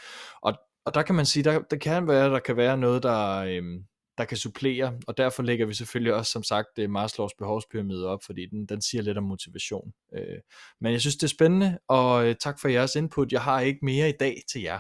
Og, 0.42 0.54
og 0.86 0.94
der 0.94 1.02
kan 1.02 1.16
man 1.16 1.26
sige, 1.26 1.44
der, 1.44 1.60
der 1.60 1.78
kan 1.78 2.08
være, 2.08 2.30
der 2.30 2.40
kan 2.40 2.58
være 2.58 2.78
noget, 2.78 3.04
der, 3.04 3.38
øhm, 3.38 3.84
der 4.18 4.26
kan 4.26 4.38
supplere, 4.38 5.00
og 5.08 5.18
derfor 5.18 5.44
lægger 5.44 5.66
vi 5.66 5.74
selvfølgelig 5.74 6.14
også, 6.14 6.32
som 6.32 6.44
sagt, 6.44 6.68
øh, 6.78 6.82
det 6.82 6.90
Maslows 6.90 7.34
behovspyramide 7.38 8.08
op, 8.08 8.20
fordi 8.26 8.46
den, 8.46 8.66
den 8.66 8.82
siger 8.82 9.02
lidt 9.02 9.18
om 9.18 9.24
motivation. 9.24 9.92
Øh, 10.14 10.38
men 10.82 10.92
jeg 10.92 11.02
synes, 11.02 11.16
det 11.16 11.24
er 11.24 11.36
spændende, 11.36 11.80
og 11.88 12.28
øh, 12.28 12.36
tak 12.36 12.60
for 12.62 12.68
jeres 12.68 12.96
input. 12.96 13.32
Jeg 13.32 13.42
har 13.42 13.62
ikke 13.62 13.80
mere 13.82 14.10
i 14.10 14.14
dag 14.20 14.42
til 14.52 14.62
jer. 14.62 14.80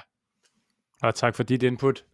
Og 1.01 1.15
tak 1.15 1.35
for 1.35 1.43
dit 1.43 1.63
input 1.63 2.05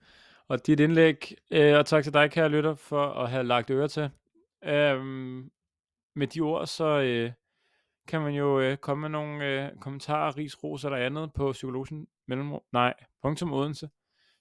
og 0.47 0.67
dit 0.67 0.79
indlæg, 0.79 1.35
øh, 1.51 1.77
og 1.77 1.85
tak 1.85 2.03
til 2.03 2.13
dig, 2.13 2.31
kære 2.31 2.49
lytter, 2.49 2.75
for 2.75 3.05
at 3.13 3.29
have 3.29 3.43
lagt 3.43 3.71
øre 3.71 3.87
til. 3.87 4.09
Øhm, 4.63 5.51
med 6.15 6.27
de 6.27 6.41
ord, 6.41 6.67
så 6.67 6.85
øh, 6.85 7.31
kan 8.07 8.21
man 8.21 8.33
jo 8.33 8.59
øh, 8.59 8.77
komme 8.77 9.01
med 9.01 9.09
nogle 9.09 9.45
øh, 9.45 9.71
kommentarer, 9.81 10.37
ris, 10.37 10.63
ros 10.63 10.85
eller 10.85 10.97
andet 10.97 11.33
på 11.33 11.51
psykologen 11.51 12.07
mellem, 12.27 12.53
nej, 12.71 12.93
punktum 13.21 13.53
Odense, 13.53 13.89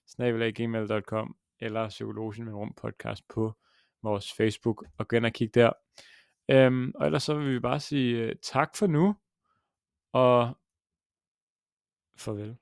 snabelaggmail.com 0.07 1.35
eller 1.59 1.89
psykologen 1.89 2.45
mellem 2.45 2.73
podcast 2.73 3.27
på 3.27 3.53
vores 4.03 4.33
Facebook, 4.33 4.85
og 4.97 5.07
gå 5.07 5.15
ind 5.15 5.25
og 5.25 5.33
kig 5.33 5.55
der. 5.55 5.71
Øhm, 6.49 6.91
og 6.95 7.05
ellers 7.05 7.23
så 7.23 7.33
vil 7.33 7.53
vi 7.53 7.59
bare 7.59 7.79
sige 7.79 8.17
øh, 8.17 8.35
tak 8.41 8.75
for 8.75 8.87
nu, 8.87 9.15
og 10.13 10.57
farvel. 12.17 12.57